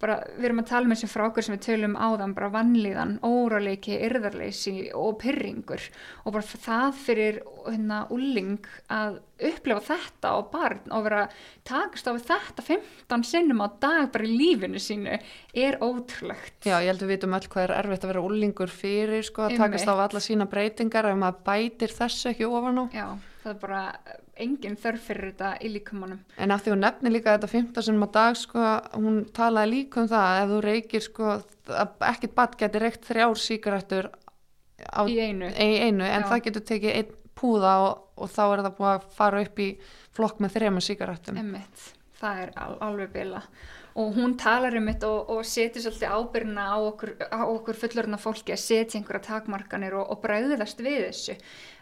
bara, 0.00 0.16
við 0.38 0.48
erum 0.48 0.62
að 0.62 0.68
tala 0.70 0.88
um 0.88 0.94
þessi 0.94 1.08
frákur 1.10 1.44
sem 1.44 1.54
við 1.56 1.64
tölum 1.66 1.96
áðan, 2.00 2.34
bara 2.36 2.50
vannlíðan, 2.54 3.16
óraleiki, 3.26 3.98
yrðarleysi 4.06 4.74
og 4.96 5.18
pyrringur 5.20 5.84
og 6.24 6.36
bara 6.36 6.60
það 6.64 7.00
fyrir 7.04 7.40
hérna 7.66 7.98
úling 8.14 8.70
að 8.92 9.20
upplefa 9.50 9.94
þetta 9.94 10.32
á 10.32 10.38
barn 10.52 10.94
og 10.96 11.04
vera 11.06 11.22
takast 11.68 12.08
á 12.08 12.12
þetta 12.16 12.64
15 12.64 13.26
sinnum 13.28 13.62
á 13.64 13.68
dag 13.80 14.10
bara 14.12 14.28
í 14.28 14.36
lífinu 14.36 14.80
sínu 14.80 15.18
er 15.52 15.78
ótrúlegt. 15.84 16.58
Já, 16.64 16.78
ég 16.80 16.90
held 16.92 17.04
að 17.04 17.06
við 17.06 17.14
vitum 17.16 17.36
öll 17.36 17.50
hvað 17.52 17.66
er 17.66 17.76
erfitt 17.78 18.04
að 18.06 18.12
vera 18.14 18.24
úlingur 18.24 18.72
fyrir 18.72 19.26
sko, 19.26 19.48
að 19.48 19.60
takast 19.60 19.88
á 19.88 19.94
alla 19.96 20.24
sína 20.24 20.48
breytingar 20.50 21.12
ef 21.12 21.20
maður 21.20 21.44
bætir 21.48 21.96
þessu 21.96 22.32
ekki 22.32 22.48
ofan 22.48 22.80
á. 22.80 22.84
Já, 22.96 23.06
það 23.44 23.54
er 23.54 23.62
bara 23.64 23.84
engin 24.44 24.76
þörf 24.80 25.06
fyrir 25.10 25.30
þetta 25.30 25.52
í 25.60 25.70
líkamanum. 25.74 26.20
En 26.40 26.54
af 26.54 26.64
því 26.64 26.74
hún 26.74 26.82
nefnir 26.84 27.14
líka 27.14 27.36
þetta 27.36 27.50
15 27.52 27.86
sinum 27.86 28.06
á 28.06 28.10
dag 28.16 28.38
sko, 28.38 28.66
hún 28.96 29.22
talaði 29.36 29.72
líka 29.74 30.02
um 30.02 30.10
það 30.10 30.26
að 30.26 30.42
ef 30.42 30.50
þú 30.52 30.60
reykir 30.66 31.06
sko, 31.06 31.36
ekkert 32.10 32.36
badd 32.38 32.58
getur 32.60 32.86
reykt 32.86 33.08
þrjár 33.08 33.40
síkaretur 33.44 34.10
í 35.06 35.18
einu, 35.20 35.50
í 35.50 35.72
einu 35.84 36.06
en 36.06 36.24
Já. 36.24 36.28
það 36.32 36.44
getur 36.48 36.66
tekið 36.72 36.96
einn 36.98 37.16
púða 37.40 37.74
og, 37.84 38.06
og 38.20 38.32
þá 38.32 38.42
er 38.46 38.62
það 38.64 38.76
búið 38.78 38.92
að 38.94 39.10
fara 39.16 39.42
upp 39.44 39.60
í 39.60 39.68
flokk 40.16 40.40
með 40.42 40.56
þrejum 40.56 40.80
síkaretum. 40.84 41.40
Emmitt, 41.40 41.84
það 42.20 42.42
er 42.46 42.56
al 42.64 42.72
alveg 42.88 43.12
bila 43.14 43.44
og 43.98 44.14
hún 44.14 44.36
talar 44.38 44.76
um 44.78 44.86
þetta 44.90 45.08
og, 45.10 45.30
og 45.34 45.46
setur 45.48 45.84
svolítið 45.84 46.14
ábyrna 46.14 46.66
á 46.70 46.78
okkur, 46.78 47.14
okkur 47.54 47.78
fullorðna 47.80 48.20
fólki 48.20 48.54
að 48.54 48.62
setja 48.62 49.00
einhverja 49.00 49.24
takmarkanir 49.26 49.96
og, 49.98 50.12
og 50.14 50.20
bræðast 50.22 50.82
við 50.84 51.06
þessu. 51.08 51.36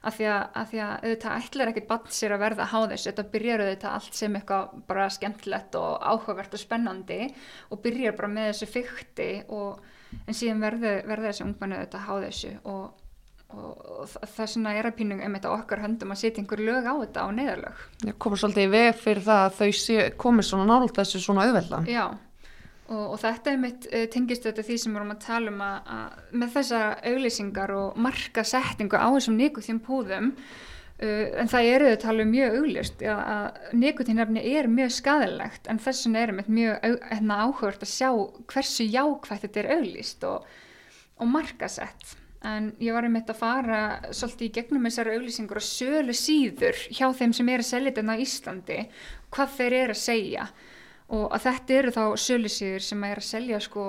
Af 0.08 0.16
því 0.16 0.28
að, 0.30 0.42
að, 0.60 0.70
því 0.70 0.80
að 0.84 0.94
auðvitað 0.94 1.42
ætlar 1.42 1.72
ekkit 1.72 1.88
bann 1.88 2.12
sér 2.18 2.36
að 2.36 2.44
verða 2.44 2.64
að 2.64 2.72
há 2.72 2.78
þessu. 2.92 3.08
Þetta 3.10 3.26
byrjar 3.34 3.64
auðvitað 3.64 3.96
allt 3.98 4.20
sem 4.20 4.38
eitthvað 4.38 4.78
bara 4.88 5.08
skemmtilegt 5.18 5.78
og 5.80 6.06
áhugavert 6.12 6.56
og 6.56 6.62
spennandi 6.62 7.20
og 7.68 7.82
byrjar 7.84 8.16
bara 8.18 8.32
með 8.32 8.52
þessu 8.52 8.70
fyrkti 8.76 9.28
en 9.48 10.36
síðan 10.36 10.64
verður 10.64 11.04
verði 11.10 11.30
þessu 11.32 11.46
ungmennu 11.48 11.80
auðvitað 11.82 12.00
að 12.00 12.08
há 12.08 12.14
þessu 12.28 12.54
og 12.64 13.04
og 13.48 14.08
það 14.28 14.50
svona 14.52 14.74
er 14.76 14.86
að 14.90 14.96
pínum 14.98 15.20
um 15.24 15.36
þetta 15.38 15.50
okkar 15.54 15.80
höndum 15.80 16.12
að 16.12 16.20
setja 16.20 16.42
einhver 16.42 16.60
lög 16.60 16.84
á 16.84 16.94
þetta 17.00 17.24
á 17.24 17.28
neðarlög 17.32 17.82
Já, 18.04 18.12
komur 18.20 18.40
svolítið 18.40 18.66
í 18.66 18.72
veg 18.74 18.98
fyrir 19.00 19.24
það 19.24 19.44
að 19.44 19.58
þau 19.58 19.78
sé, 19.80 19.98
komir 20.20 20.46
svona 20.46 20.66
nált 20.68 20.98
þessu 20.98 21.20
svona 21.24 21.46
auðvelda 21.48 21.80
Já, 21.88 22.04
og, 22.92 23.04
og 23.06 23.16
þetta 23.22 23.54
er 23.54 23.62
mitt 23.62 23.88
uh, 23.88 24.04
tengist 24.12 24.44
þetta 24.44 24.66
því 24.68 24.76
sem 24.82 24.92
við 24.92 25.00
erum 25.00 25.14
að 25.16 25.22
tala 25.24 25.54
um 25.54 25.64
að, 25.64 25.92
að 25.96 26.36
með 26.42 26.52
þessa 26.58 26.82
auglýsingar 27.12 27.74
og 27.78 28.02
marka 28.08 28.46
settingu 28.52 29.00
á 29.00 29.08
þessum 29.16 29.40
nikotín 29.40 29.80
púðum 29.88 30.30
uh, 30.36 31.26
en 31.40 31.52
það 31.56 31.72
eru 31.72 31.90
þau 31.94 31.98
tala 32.04 32.28
um 32.28 32.36
mjög 32.36 32.60
auglýst 32.60 33.08
að 33.16 33.74
nikotínefni 33.80 34.46
er 34.52 34.72
mjög 34.76 34.96
skadilegt 35.00 35.72
en 35.72 35.80
þess 35.80 36.04
vegna 36.04 36.26
erum 36.26 36.44
við 36.44 36.54
mjög 36.60 37.02
hérna, 37.08 37.42
áhugast 37.48 37.88
að 37.88 37.96
sjá 37.96 38.12
hversu 38.52 38.92
jákvægt 38.92 39.48
þetta 39.48 39.64
er 39.64 39.74
auglýst 39.78 40.32
og, 40.36 40.56
og 41.16 41.36
markasett 41.38 42.18
en 42.48 42.70
ég 42.82 42.96
var 42.96 43.06
einmitt 43.08 43.30
að 43.32 43.40
fara 43.42 43.82
svolítið 44.08 44.48
í 44.48 44.54
gegnum 44.58 44.88
þessari 44.88 45.16
auglýsingur 45.18 45.60
og 45.60 45.68
sölu 45.68 46.16
síður 46.16 46.80
hjá 46.88 47.06
þeim 47.18 47.36
sem 47.36 47.52
er 47.52 47.64
að 47.64 47.70
selja 47.70 47.92
þetta 47.92 48.16
á 48.16 48.22
Íslandi, 48.24 48.80
hvað 49.34 49.56
þeir 49.58 49.78
eru 49.82 49.96
að 49.96 50.02
segja. 50.02 50.48
Og 51.08 51.30
að 51.32 51.44
þetta 51.46 51.76
eru 51.78 51.92
þá 51.94 52.02
sölu 52.20 52.50
síður 52.52 52.84
sem 52.84 53.04
er 53.08 53.20
að 53.22 53.28
selja 53.30 53.60
sko 53.64 53.84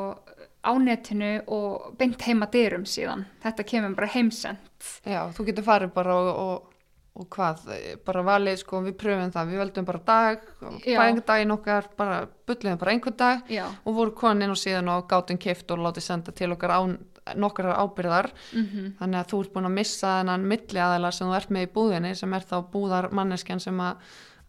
á 0.64 0.72
netinu 0.80 1.40
og 1.48 1.94
beint 2.00 2.22
heima 2.28 2.48
dyrum 2.52 2.86
síðan, 2.88 3.26
þetta 3.44 3.66
kemur 3.68 3.96
bara 3.96 4.12
heimsend 4.12 4.90
Já, 5.08 5.28
þú 5.36 5.46
getur 5.50 5.66
farið 5.68 5.94
bara 5.96 6.16
og, 6.20 6.30
og, 6.30 6.74
og 7.20 7.30
hvað, 7.36 7.64
bara 8.08 8.24
valið 8.28 8.60
sko, 8.64 8.82
við 8.84 8.98
pröfum 9.00 9.32
það, 9.36 9.54
við 9.54 9.64
veldum 9.64 9.88
bara 9.88 10.02
dag 10.10 10.44
bæðingar 10.84 11.26
daginn 11.32 11.56
okkar, 11.56 11.90
bara 12.00 12.20
bylluðum 12.50 12.82
bara 12.82 12.96
einhver 12.96 13.16
dag 13.20 13.52
Já. 13.52 13.66
og 13.84 14.00
voru 14.02 14.16
konin 14.20 14.52
og 14.52 14.60
síðan 14.60 14.92
og 14.96 15.08
gátum 15.12 15.40
kift 15.40 15.72
og 15.72 15.84
látið 15.86 16.08
senda 16.10 16.36
til 16.36 16.52
okkar 16.56 16.76
án 16.76 16.98
nokkrar 17.36 17.78
ábyrðar 17.84 18.32
mm 18.32 18.64
-hmm. 18.64 18.96
þannig 19.02 19.20
að 19.20 19.30
þú 19.34 19.44
ert 19.44 19.54
búin 19.54 19.70
að 19.70 19.78
missa 19.78 20.16
þennan 20.20 20.48
milli 20.48 20.82
aðeila 20.86 21.12
sem 21.12 21.28
þú 21.28 21.36
ert 21.36 21.54
með 21.54 21.68
í 21.68 21.74
búðinni 21.78 22.16
sem 22.16 22.34
er 22.34 22.50
þá 22.50 22.58
búðar 22.74 23.12
manneskjan 23.12 23.60
sem 23.60 23.80
að, 23.80 23.96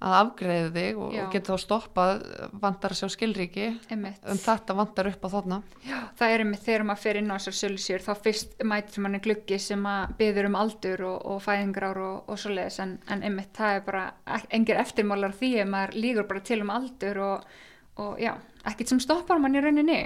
að 0.01 0.14
afgreði 0.19 0.71
þig 0.75 0.99
og, 0.99 1.14
og 1.14 1.33
getur 1.33 1.55
þá 1.55 1.64
stoppað 1.64 2.23
vantar 2.53 2.90
að 2.90 2.97
sjá 3.01 3.09
skilríki. 3.09 3.66
Einmitt. 3.90 4.21
um 4.25 4.38
þetta 4.38 4.75
vantar 4.75 5.07
upp 5.07 5.25
á 5.25 5.29
þarna. 5.29 5.62
Já, 5.85 5.99
það 6.16 6.35
er 6.35 6.45
með 6.45 6.61
þegar 6.64 6.85
maður 6.85 7.03
fer 7.03 7.16
inn 7.16 7.31
á 7.31 7.37
þessar 7.37 7.59
sölusýr 7.61 8.07
þá 8.07 8.12
fyrst 8.25 8.62
mætir 8.64 9.03
manni 9.03 9.21
gluggi 9.21 9.59
sem 9.59 9.87
að 9.87 10.14
byður 10.19 10.49
um 10.51 10.61
aldur 10.62 11.05
og, 11.05 11.19
og 11.27 11.43
fæðingrár 11.43 11.99
og, 11.99 12.23
og 12.29 12.38
svo 12.38 12.55
leiðis 12.55 12.81
en, 12.81 12.99
en 13.09 13.23
einmitt 13.23 13.53
það 13.57 13.75
er 13.75 13.83
bara 13.85 14.05
engir 14.49 14.81
eftirmálar 14.81 15.37
því 15.37 15.61
að 15.61 15.69
maður 15.69 15.95
lígur 15.95 16.27
bara 16.27 16.40
til 16.40 16.62
um 16.62 16.71
aldur 16.71 17.21
og 17.27 17.45
já, 18.21 18.35
ekkit 18.64 18.88
sem 18.88 19.01
stoppar 19.03 19.40
manni 19.43 19.61
rauninni 19.61 20.01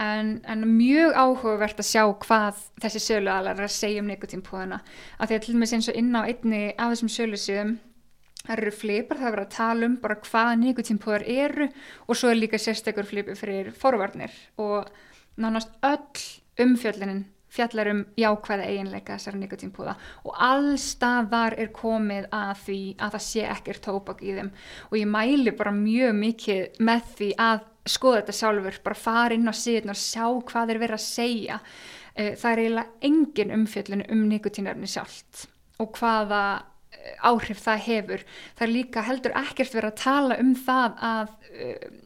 En, 0.00 0.40
en 0.50 0.66
mjög 0.74 1.14
áhugavert 1.14 1.78
að 1.78 1.86
sjá 1.86 2.02
hvað 2.24 2.62
þessi 2.82 3.02
sölualar 3.04 3.58
er 3.58 3.68
að 3.68 3.74
segja 3.76 4.02
um 4.02 4.08
nikotínpúðuna 4.10 4.80
af 4.82 5.28
því 5.28 5.36
að 5.36 5.44
til 5.44 5.54
og 5.54 5.60
með 5.60 5.74
eins 5.76 5.90
og 5.92 5.98
inn 6.00 6.16
á 6.18 6.22
einni 6.26 6.62
af 6.74 6.94
þessum 6.94 7.12
sölusíðum 7.14 7.76
það 8.44 8.56
eru 8.58 8.72
flipar, 8.76 9.20
það 9.20 9.28
er 9.28 9.36
verið 9.36 9.46
að 9.46 9.56
tala 9.56 9.88
um 9.88 9.94
bara 10.02 10.16
hvaða 10.26 10.56
nikotínpúðar 10.60 11.26
eru 11.34 11.68
og 12.06 12.18
svo 12.18 12.30
er 12.30 12.40
líka 12.40 12.60
sérstakur 12.60 13.08
flipur 13.08 13.38
fyrir 13.38 13.70
forvarnir. 13.76 14.34
Og 14.60 14.90
nánast 15.40 15.72
öll 15.82 16.64
umfjöllinin 16.64 17.24
fjallar 17.54 17.90
um 17.92 18.02
jákvæða 18.18 18.66
eiginleika 18.66 19.16
þessar 19.16 19.38
nikotínpúða 19.38 19.94
og 20.26 20.40
allstaðar 20.42 21.54
er 21.62 21.70
komið 21.74 22.26
að 22.34 22.64
því 22.64 22.80
að 22.98 23.14
það 23.14 23.24
sé 23.28 23.44
ekkert 23.46 23.84
tópak 23.86 24.24
í 24.26 24.34
þeim. 24.36 24.50
Og 24.90 24.98
ég 24.98 25.10
mæli 25.10 25.54
bara 25.56 25.74
mjög 25.76 26.18
mikið 26.18 26.82
með 26.84 27.14
því 27.14 27.30
að 27.46 27.70
skoða 27.88 28.22
þetta 28.22 28.36
sjálfur, 28.38 28.78
bara 28.84 28.98
fara 28.98 29.36
inn 29.36 29.50
á 29.50 29.54
síðan 29.54 29.92
og 29.92 30.00
sjá 30.00 30.26
hvað 30.50 30.72
er 30.72 30.80
verið 30.82 30.98
að 30.98 31.04
segja. 31.04 31.58
Eh, 32.14 32.32
það 32.38 32.52
er 32.52 32.62
eiginlega 32.62 33.08
engin 33.08 33.52
umfjöllin 33.58 34.06
um 34.14 34.22
nikotínöfni 34.30 34.88
sjálft 34.88 35.48
og 35.82 35.98
hvaða 35.98 36.42
eh, 36.94 37.16
áhrif 37.26 37.60
það 37.64 37.84
hefur. 37.88 38.24
Það 38.54 38.66
er 38.66 38.72
líka 38.72 39.04
heldur 39.08 39.36
ekkert 39.42 39.76
verið 39.76 39.90
að 39.90 40.02
tala 40.04 40.40
um 40.40 40.54
það 40.54 41.00
að 41.10 41.32
uh, 41.54 42.02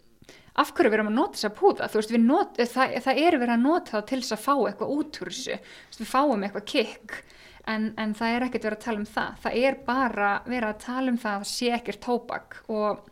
af 0.58 0.72
hverju 0.74 0.90
verðum 0.90 1.10
að 1.12 1.18
nota 1.20 1.38
þess 1.38 1.48
að 1.48 1.58
púða 1.58 1.88
veist, 1.92 2.14
not, 2.24 2.56
það, 2.72 2.94
það 3.04 3.20
er 3.22 3.36
verið 3.38 3.54
að 3.54 3.66
nota 3.66 3.94
það 3.94 4.06
til 4.10 4.20
þess 4.22 4.34
að 4.34 4.44
fá 4.46 4.54
eitthvað 4.56 4.94
út 4.96 5.20
úr 5.22 5.30
þessu. 5.34 5.58
Við 5.98 6.10
fáum 6.10 6.46
eitthvað 6.46 6.66
kikk 6.72 7.20
en, 7.68 7.92
en 8.00 8.16
það 8.18 8.34
er 8.34 8.46
ekkert 8.48 8.66
verið 8.66 8.78
að 8.80 8.86
tala 8.86 9.02
um 9.02 9.12
það. 9.12 9.38
Það 9.44 9.60
er 9.68 9.78
bara 9.86 10.32
verið 10.48 10.68
að 10.72 10.82
tala 10.88 11.12
um 11.12 11.20
það 11.22 11.38
að 11.38 11.48
sé 11.52 11.70
ekkert 11.76 12.02
tóbak 12.08 12.58
og 12.72 13.06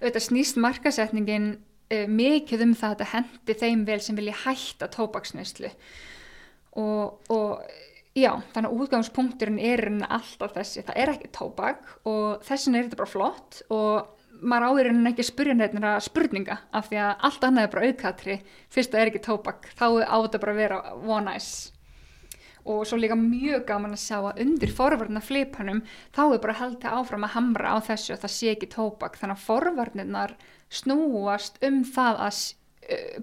auðvitað 0.00 0.26
snýst 0.26 0.60
markasetningin 0.62 1.48
uh, 1.56 2.06
mikið 2.10 2.66
um 2.66 2.74
það 2.76 2.92
að 2.92 3.00
þetta 3.00 3.10
hendi 3.14 3.58
þeim 3.62 3.86
vel 3.88 4.00
sem 4.04 4.18
vilja 4.18 4.40
hætta 4.44 4.90
tópaksnæslu 4.92 5.72
og, 6.76 7.32
og 7.32 7.62
já, 8.16 8.32
þannig 8.54 8.68
að 8.70 8.82
útgangspunkturinn 8.82 9.62
er 9.62 9.86
alltaf 10.08 10.56
þessi, 10.56 10.84
það 10.86 11.00
er 11.02 11.14
ekki 11.14 11.32
tópak 11.36 11.96
og 12.08 12.44
þessin 12.46 12.76
er 12.76 12.86
þetta 12.86 13.00
bara 13.02 13.12
flott 13.12 13.62
og 13.72 14.12
maður 14.36 14.68
áður 14.70 14.90
en 14.90 15.08
ekki 15.08 15.24
að 15.24 15.30
spurja 15.30 15.54
nefnir 15.56 15.86
að 15.88 16.02
spurninga 16.06 16.58
af 16.76 16.90
því 16.90 17.00
að 17.00 17.24
allt 17.28 17.46
annað 17.48 17.66
er 17.66 17.72
bara 17.72 17.88
auðkatri 17.88 18.36
fyrst 18.72 18.92
að 18.92 18.98
það 18.98 19.02
er 19.02 19.10
ekki 19.12 19.24
tópak, 19.24 19.70
þá 19.78 19.86
á 20.04 20.16
þetta 20.16 20.42
bara 20.42 20.54
að 20.54 20.60
vera 20.60 20.82
one 21.06 21.24
nice 21.30 21.75
og 22.66 22.82
svo 22.88 22.98
líka 23.00 23.16
mjög 23.18 23.64
gaman 23.68 23.94
að 23.96 24.02
sjá 24.02 24.18
að 24.18 24.42
undir 24.44 24.74
forvarnar 24.74 25.24
flipanum 25.24 25.82
þá 26.16 26.22
er 26.26 26.42
bara 26.44 26.58
haldið 26.60 26.98
áfram 26.98 27.26
að 27.28 27.34
hamra 27.36 27.74
á 27.74 27.76
þessu 27.88 28.14
að 28.16 28.22
það 28.26 28.34
sé 28.36 28.52
ekki 28.52 28.70
tópak 28.74 29.18
þannig 29.20 29.38
að 29.38 29.48
forvarnirnar 29.48 30.36
snúast 30.68 31.60
um 31.66 31.82
það 31.86 32.22
að, 32.26 32.40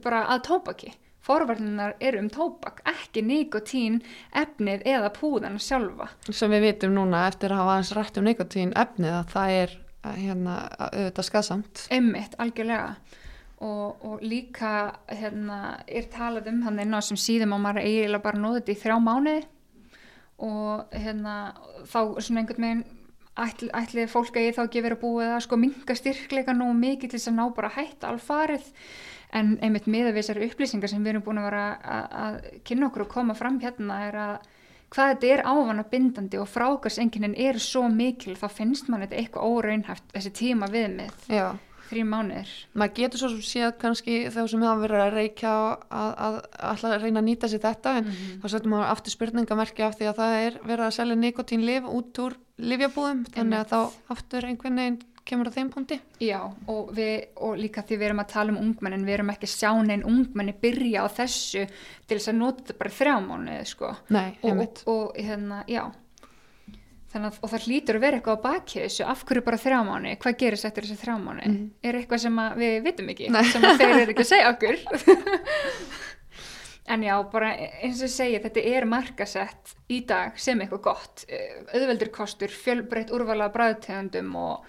bara 0.04 0.26
að 0.34 0.46
tópaki 0.50 0.94
forvarnirnar 1.24 1.96
eru 2.04 2.20
um 2.20 2.30
tópak 2.32 2.82
ekki 2.90 3.24
nikotín 3.24 4.02
efnið 4.36 4.84
eða 4.92 5.12
púðan 5.16 5.60
sjálfa. 5.62 6.10
Sem 6.28 6.52
við 6.52 6.68
vitum 6.68 6.98
núna 6.98 7.28
eftir 7.30 7.54
að 7.54 7.64
hafa 7.64 7.78
aðeins 7.78 7.94
rætt 7.98 8.20
um 8.20 8.28
nikotín 8.28 8.74
efnið 8.76 9.16
að 9.20 9.32
það 9.32 9.58
er 9.62 9.76
hérna, 10.18 10.56
auðvitað 10.90 11.30
skasamt 11.30 11.86
emmitt, 11.96 12.36
algjörlega 12.44 12.96
Og, 13.64 14.02
og 14.04 14.24
líka 14.26 14.70
hérna, 15.08 15.78
er 15.88 16.10
talað 16.12 16.50
um 16.52 16.64
hann 16.66 16.82
einn 16.82 16.98
á 16.98 17.00
sem 17.06 17.20
síðum 17.20 17.54
og 17.56 17.62
maður 17.64 17.86
eiginlega 17.86 18.26
bara 18.26 18.42
nóði 18.42 18.60
þetta 18.60 18.74
í 18.74 18.82
þrjá 18.82 18.98
mánu 19.00 19.36
og 20.44 20.98
hérna, 20.98 21.36
þá 21.88 22.00
svona 22.18 22.42
einhvern 22.42 22.66
veginn 22.66 22.84
ætli, 23.40 23.70
ætli 23.74 24.06
fólk 24.10 24.38
að 24.38 24.48
ég 24.48 24.58
þá 24.58 24.64
ekki 24.66 24.84
verið 24.84 24.98
að 24.98 25.04
búið 25.06 25.32
að 25.32 25.44
sko 25.46 25.60
minga 25.62 25.98
styrkleika 25.98 26.56
nú 26.58 26.70
mikið 26.78 27.14
til 27.14 27.20
þess 27.20 27.32
að 27.32 27.38
ná 27.40 27.44
bara 27.56 27.74
hætt 27.78 28.08
alfarið. 28.10 28.72
En 29.34 29.56
einmitt 29.66 29.88
með 29.90 30.12
þessar 30.18 30.42
upplýsingar 30.46 30.92
sem 30.92 31.06
við 31.06 31.16
erum 31.16 31.24
búin 31.26 31.40
að 31.42 31.48
vera 31.48 31.64
að, 31.82 32.18
að 32.24 32.36
kynna 32.68 32.90
okkur 32.90 33.06
og 33.08 33.14
koma 33.16 33.38
fram 33.38 33.58
hérna 33.64 34.02
er 34.10 34.18
að 34.28 34.36
hvað 34.94 35.12
þetta 35.14 35.30
er 35.34 35.42
ávana 35.50 35.86
bindandi 35.90 36.38
og 36.38 36.50
frákvæmsenginin 36.54 37.34
er 37.42 37.58
svo 37.62 37.88
mikil 37.90 38.36
þá 38.38 38.46
finnst 38.54 38.92
mann 38.92 39.02
þetta 39.02 39.18
eitthvað 39.18 39.48
óraunhæft 39.50 40.12
þessi 40.14 40.34
tíma 40.38 40.70
viðmið, 40.70 41.16
Já, 41.34 41.48
þrjú 41.94 42.06
mánuðir 42.10 42.52
maður 42.74 42.96
getur 43.00 43.22
svo 43.24 43.30
sem 43.36 43.46
séð 43.48 43.72
kannski 43.84 44.18
þá 44.34 44.42
sem 44.52 44.66
hafa 44.68 44.84
verið 44.84 45.04
að 45.06 45.16
reykja 45.20 45.54
að, 45.54 46.12
að, 46.28 46.38
að, 46.58 46.86
að 46.90 46.98
reyna 47.06 47.24
að 47.24 47.30
nýta 47.30 47.52
sér 47.54 47.64
þetta 47.64 47.96
en 48.02 48.12
þá 48.44 48.46
setjum 48.52 48.76
maður 48.76 48.92
aftur 48.98 49.16
spurningamerki 49.16 49.86
af 49.88 49.98
því 50.00 50.12
að 50.12 50.20
það 50.22 50.36
er 50.44 50.60
verið 50.68 50.86
að 50.90 50.94
selja 51.00 51.20
nikotínlif 51.24 51.90
út 51.94 52.24
úr 52.26 52.38
livjabúðum 52.64 53.26
þannig 53.34 53.64
að 53.64 53.74
þá 53.74 54.14
aftur 54.18 54.48
einhvern 54.50 54.80
veginn 54.84 55.02
kemur 55.24 55.48
á 55.48 55.56
þeim 55.56 55.70
punkti. 55.72 55.96
Já, 56.20 56.40
og, 56.68 56.90
við, 56.96 57.30
og 57.40 57.54
líka 57.56 57.80
því 57.88 57.96
við 57.96 58.08
erum 58.10 58.22
að 58.24 58.32
tala 58.34 58.52
um 58.52 58.58
ungmennin, 58.60 59.06
við 59.08 59.16
erum 59.16 59.30
ekki 59.32 59.48
sjá 59.48 59.70
neinn 59.80 60.04
ungmenni 60.04 60.52
byrja 60.60 61.06
á 61.06 61.16
þessu 61.16 61.64
til 61.64 62.18
þess 62.18 62.32
að 62.34 62.40
nota 62.42 62.76
bara 62.76 62.92
þrjá 62.92 63.14
mánuði, 63.24 63.62
sko. 63.72 63.94
Nei, 64.12 64.34
Og, 64.44 64.60
og, 64.66 64.82
og 64.92 65.16
hérna, 65.16 65.62
já. 65.72 65.86
Þannig 67.14 67.36
og 67.46 67.52
það 67.52 67.66
hlýtur 67.68 67.98
að 68.00 68.04
vera 68.08 68.18
eitthvað 68.18 68.40
á 68.42 68.46
baki 68.48 68.80
þessu, 68.82 69.04
af 69.06 69.20
hverju 69.30 69.44
bara 69.46 69.60
þrjá 69.62 69.80
mánuði, 69.86 70.14
hvað 70.24 70.38
gerist 70.42 70.66
eftir 70.66 70.88
þessi 70.88 71.02
þrjá 71.04 71.18
mánuði? 71.22 71.52
Er 71.86 71.98
eitthvað 72.00 72.24
sem 72.24 72.40
við 72.58 72.78
vitum 72.88 73.12
ekki, 73.14 73.28
Nei. 73.34 73.44
sem 73.52 73.68
þeir 73.68 73.94
eru 74.00 74.16
ekki 74.16 74.26
að 74.26 74.32
segja 74.32 74.54
okkur? 74.56 74.82
En 76.94 77.00
já, 77.00 77.14
bara 77.32 77.54
eins 77.56 78.02
og 78.04 78.12
segi, 78.12 78.42
þetta 78.44 78.64
er 78.68 78.86
markasett 78.92 79.72
í 79.88 80.02
dag 80.08 80.36
sem 80.36 80.60
eitthvað 80.60 80.82
gott, 80.84 81.24
eh, 81.32 81.62
auðveldur 81.72 82.12
kostur, 82.12 82.52
fjölbreytt 82.52 83.14
úrvala 83.16 83.48
bræðtegundum 83.54 84.34
og, 84.36 84.66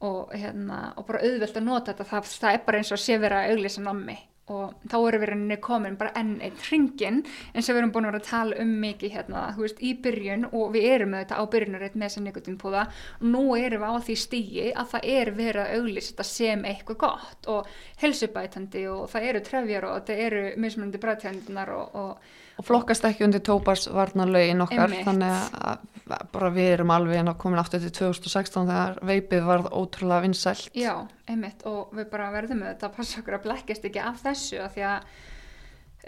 og, 0.00 0.32
hérna, 0.32 0.94
og 0.96 1.04
bara 1.10 1.20
auðveld 1.26 1.60
að 1.60 1.66
nota 1.66 1.92
þetta, 1.92 2.08
það, 2.08 2.32
það 2.40 2.56
er 2.56 2.64
bara 2.70 2.80
eins 2.80 2.94
og 2.96 3.02
sé 3.02 3.18
vera 3.20 3.42
að 3.42 3.52
auglýsa 3.52 3.84
nammi 3.84 4.16
og 4.54 4.88
þá 4.88 4.96
erum 4.98 5.22
við 5.22 5.30
rauninni 5.32 5.58
komin 5.64 5.98
bara 6.00 6.14
enn 6.18 6.36
einn 6.44 6.56
hringin 6.64 7.20
eins 7.52 7.68
og 7.68 7.76
við 7.76 7.80
erum 7.82 7.92
búin 7.94 8.08
að 8.08 8.12
vera 8.12 8.22
að 8.22 8.30
tala 8.30 8.58
um 8.64 8.72
mikið 8.82 9.14
hérna, 9.16 9.44
þú 9.56 9.64
veist, 9.66 9.82
í 9.82 9.92
byrjun 10.06 10.48
og 10.50 10.72
við 10.74 10.88
erum 10.94 11.16
þetta 11.18 11.38
á 11.38 11.42
byrjunarreitt 11.54 12.00
með 12.00 12.14
sem 12.14 12.26
nikotínpúða 12.28 12.86
og 12.88 13.28
nú 13.28 13.44
erum 13.58 13.84
við 13.84 13.94
á 13.94 14.04
því 14.08 14.18
stígi 14.24 14.66
að 14.72 14.90
það 14.94 15.08
er 15.18 15.32
verið 15.38 15.62
að 15.64 15.78
auglýsa 15.78 16.12
þetta 16.12 16.28
sem 16.32 16.66
eitthvað 16.72 17.00
gott 17.04 17.48
og 17.54 17.72
helsubætandi 18.02 18.84
og 18.92 19.06
það 19.12 19.30
eru 19.30 19.46
trefjar 19.48 19.88
og 19.88 20.04
það 20.08 20.26
eru 20.28 20.44
mismunandi 20.58 21.02
bræðtegundunar 21.02 21.74
og, 21.76 21.98
og 21.98 22.36
Og 22.58 22.66
flokkast 22.66 23.04
ekki 23.06 23.26
undir 23.26 23.42
tóparsvarnalögin 23.46 24.64
okkar 24.64 24.88
Einmitt. 24.88 25.06
þannig 25.06 25.58
að 25.62 25.84
bara 26.32 26.48
við 26.52 26.70
erum 26.72 26.92
alveg 26.94 27.28
komin 27.38 27.60
aftur 27.60 27.82
til 27.82 27.92
2016 27.94 28.68
þegar 28.68 28.98
veipið 29.06 29.44
varð 29.46 29.68
ótrúlega 29.70 30.24
vinsælt. 30.24 30.70
Já, 30.76 30.94
einmitt 31.28 31.62
og 31.68 31.92
við 31.96 32.08
bara 32.12 32.30
verðum 32.34 32.64
þetta 32.66 32.88
að 32.88 32.96
passa 32.96 33.20
okkur 33.20 33.38
að 33.38 33.44
blekkjast 33.46 33.86
ekki 33.88 34.02
af 34.02 34.22
þessu 34.24 34.62
af 34.64 34.74
því 34.74 34.86
að 34.88 35.12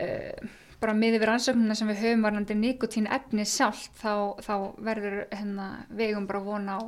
uh, 0.07 0.55
bara 0.81 0.97
miðið 0.97 1.21
við 1.21 1.29
rannsóknuna 1.31 1.77
sem 1.77 1.93
við 1.93 2.03
höfum 2.05 2.25
varnandi 2.25 2.57
nikotín 2.57 3.11
efni 3.13 3.45
sjálft 3.49 3.93
þá, 4.01 4.41
þá 4.41 4.55
verður 4.81 5.21
hérna, 5.29 5.69
við 5.93 6.15
eigum 6.15 6.29
bara 6.31 6.43
vona 6.45 6.81
á 6.81 6.83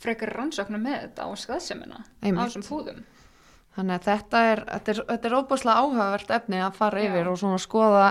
frekar 0.00 0.34
rannsóknum 0.36 0.82
með 0.86 1.06
þetta 1.06 1.28
og 1.32 1.40
skaðsemina 1.40 2.02
á 2.04 2.26
þessum 2.26 2.66
fúðum. 2.66 3.02
Þannig 3.76 3.98
að 3.98 4.06
þetta 4.08 4.42
er, 4.50 4.60
þetta 4.72 4.92
er, 4.92 5.00
þetta 5.10 5.28
er 5.28 5.36
óbúslega 5.36 5.80
áhugavert 5.84 6.30
efni 6.38 6.60
að 6.64 6.76
fara 6.78 7.02
Já. 7.02 7.08
yfir 7.10 7.30
og 7.30 7.40
svona 7.40 7.58
skoða 7.60 8.06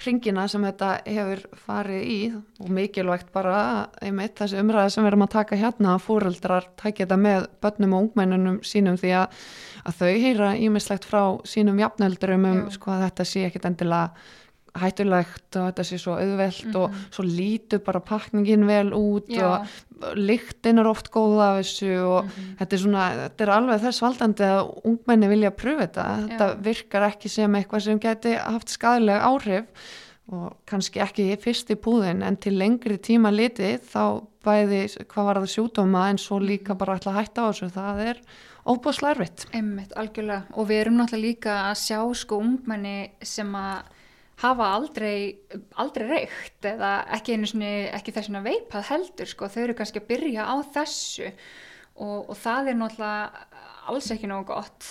hringina 0.00 0.46
sem 0.48 0.64
þetta 0.64 0.90
hefur 1.04 1.42
farið 1.66 2.04
í 2.08 2.18
og 2.62 2.70
mikilvægt 2.72 3.32
bara 3.34 3.56
einmitt 4.00 4.38
þessi 4.38 4.60
umræði 4.62 4.94
sem 4.94 5.04
við 5.04 5.12
erum 5.12 5.24
að 5.26 5.32
taka 5.34 5.58
hérna 5.60 5.94
að 5.96 6.04
fóreldrar 6.06 6.68
takja 6.80 7.04
þetta 7.04 7.18
með 7.20 7.48
börnum 7.60 7.96
og 7.96 8.06
ungmennunum 8.06 8.60
sínum 8.66 8.96
því 9.00 9.12
að, 9.20 9.40
að 9.84 9.98
þau 10.00 10.12
heyra 10.24 10.52
ímislegt 10.56 11.08
frá 11.10 11.22
sínum 11.48 11.82
jafnöldurum 11.82 12.46
um 12.48 12.62
Já. 12.62 12.70
sko 12.78 12.94
að 12.94 13.04
þetta 13.08 13.28
sé 13.28 13.44
ekkit 13.50 13.68
endilega 13.72 14.14
hættulegt 14.78 15.56
og 15.58 15.68
þetta 15.70 15.84
sé 15.86 15.98
svo 15.98 16.14
auðvelt 16.20 16.76
og 16.78 16.94
svo 17.10 17.24
lítur 17.26 17.82
bara 17.84 18.00
pakningin 18.00 18.66
vel 18.68 18.90
út 18.94 19.28
Mhm. 19.28 19.38
Já. 19.38 19.46
og 20.00 20.16
lyktin 20.16 20.78
er 20.78 20.86
oft 20.86 21.10
góð 21.10 21.40
af 21.40 21.58
þessu 21.60 21.90
og 22.06 22.24
Mhm. 22.24 22.56
þetta 22.58 22.72
er 22.72 22.78
svona, 22.78 23.28
þetta 23.28 23.40
er 23.40 23.50
alveg 23.50 23.80
þess 23.80 24.00
valdandi 24.00 24.44
að 24.44 24.80
ungmenni 24.84 25.28
vilja 25.28 25.50
pröfa 25.50 25.86
þetta 25.86 26.28
þetta 26.28 26.48
Já. 26.54 26.60
virkar 26.62 27.10
ekki 27.10 27.28
sem 27.28 27.52
eitthvað 27.54 27.82
sem 27.82 27.98
geti 28.00 28.34
haft 28.38 28.68
skadalega 28.68 29.20
áhrif 29.22 29.66
og 30.32 30.56
kannski 30.66 31.00
ekki 31.00 31.36
fyrst 31.42 31.70
í 31.70 31.74
púðin 31.74 32.22
en 32.22 32.36
til 32.36 32.52
lengri 32.56 32.98
tíma 32.98 33.30
litið 33.34 33.80
þá 33.80 34.22
bæði 34.44 35.04
hvað 35.06 35.24
var 35.24 35.34
það 35.36 35.50
sjúdóma 35.54 36.08
en 36.10 36.16
svo 36.18 36.38
líka 36.40 36.74
bara 36.78 36.96
ætla 36.98 37.12
að 37.12 37.18
hætta 37.24 37.42
á 37.42 37.50
þessu 37.50 37.70
það 37.72 37.98
er 38.08 38.20
óbúslega 38.66 39.10
erfitt 39.16 39.46
Einmitt, 39.52 39.92
algjörlega. 39.96 40.44
Og 40.54 40.68
við 40.68 40.80
erum 40.86 40.96
náttúrulega 40.96 41.26
líka 41.26 41.50
að 41.70 41.76
sjá 41.76 42.14
sko 42.14 42.38
ungmenni 42.40 43.10
sem 43.22 43.52
að 43.52 43.82
hafa 44.40 44.70
aldrei, 44.74 45.36
aldrei 45.80 46.06
reykt 46.08 46.66
eða 46.70 46.92
ekki 47.16 47.36
ekki 47.36 48.14
þess 48.16 48.32
að 48.32 48.48
veipað 48.48 48.88
heldur 48.90 49.30
sko, 49.30 49.50
þau 49.52 49.62
eru 49.66 49.76
kannski 49.78 50.02
að 50.02 50.08
byrja 50.10 50.48
á 50.48 50.56
þessu 50.74 51.28
og, 52.00 52.30
og 52.30 52.36
það 52.40 52.72
er 52.72 52.80
náttúrulega 52.80 53.46
alls 53.90 54.10
ekki 54.14 54.30
nógu 54.30 54.52
gott 54.52 54.88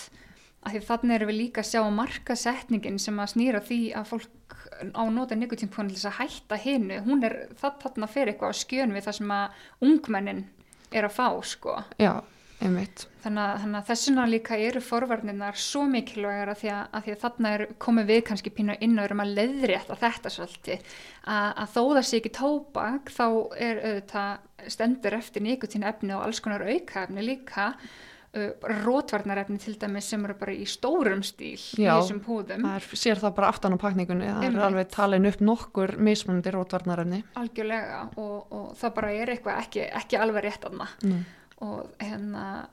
af 0.60 0.74
því 0.74 0.82
þannig 0.90 1.16
erum 1.16 1.30
við 1.32 1.40
líka 1.40 1.64
að 1.64 1.70
sjá 1.70 1.84
markasetningin 1.96 3.00
sem 3.00 3.20
að 3.22 3.32
snýra 3.34 3.62
því 3.64 3.80
að 3.96 4.10
fólk 4.12 4.58
á 4.92 5.04
nota 5.12 5.38
nikotínpónu 5.38 5.92
til 5.92 6.00
þess 6.00 6.10
að 6.10 6.18
hætta 6.20 6.60
hinu, 6.60 7.00
hún 7.06 7.24
er 7.28 7.38
þarna 7.60 8.10
fyrir 8.12 8.34
eitthvað 8.34 8.56
á 8.56 8.60
skjön 8.60 8.96
við 8.96 9.08
það 9.08 9.18
sem 9.20 9.34
að 9.36 9.64
ungmennin 9.88 10.44
er 10.92 11.08
að 11.08 11.16
fá 11.16 11.28
sko. 11.46 11.76
Já, 12.02 12.14
einmitt. 12.64 13.06
Þannig 13.24 13.68
að, 13.68 13.78
þessuna 13.88 14.26
líka 14.30 14.58
eru 14.60 14.82
forvarnirnar 14.84 15.58
svo 15.60 15.86
mikilvægar 15.92 16.54
að 16.54 16.62
því 16.62 16.72
að, 16.74 16.84
að, 16.92 17.06
því 17.06 17.16
að 17.16 17.24
þarna 17.24 17.54
er 17.56 17.64
komið 17.86 18.12
við 18.12 18.22
kannski 18.30 18.54
pínu 18.56 18.76
inn 18.86 18.98
og 18.98 19.08
erum 19.08 19.24
að 19.24 19.34
leiðrétta 19.40 19.98
þetta 20.00 20.34
svolítið. 20.36 20.86
Að, 21.24 21.50
að 21.50 21.74
þó 21.76 21.82
það 21.82 22.04
sé 22.10 22.20
ekki 22.20 22.36
tóbak 22.40 23.12
þá 23.16 23.26
er 23.70 23.82
auðvitað 23.84 24.70
stendur 24.76 25.18
eftir 25.20 25.46
nikotín 25.46 25.88
efni 25.88 26.16
og 26.16 26.28
alls 26.28 26.44
konar 26.44 26.66
auka 26.68 27.06
efni 27.06 27.26
líka 27.26 27.72
uh, 27.72 28.70
rótvarnarefni 28.84 29.60
til 29.62 29.76
dæmis 29.80 30.10
sem 30.12 30.24
eru 30.28 30.36
bara 30.40 30.56
í 30.56 30.68
stórum 30.70 31.24
stíl 31.26 31.58
Já, 31.80 31.94
í 31.96 32.02
þessum 32.02 32.22
púðum. 32.26 32.68
er, 32.70 32.88
sér 32.94 33.22
það 33.22 33.36
bara 33.40 33.52
aftan 33.54 33.76
á 33.76 33.80
pakningunni 33.82 34.30
það 34.30 34.48
er 34.50 34.62
alveg 34.68 34.94
talin 34.94 35.30
upp 35.30 35.44
nokkur 35.44 35.96
mismunandi 36.10 36.54
rótvarnarefni 36.56 37.24
algjörlega 37.40 38.06
og, 38.20 38.38
og 38.52 38.72
það 38.80 38.96
bara 39.00 39.14
er 39.16 39.34
eitthvað 39.36 39.64
ekki, 39.66 39.86
ekki 40.02 40.20
alveg 40.20 40.48
rétt 40.50 40.70
aðna 40.70 40.90
mm. 41.06 41.22
Og 41.66 41.90
hérna 42.00 42.70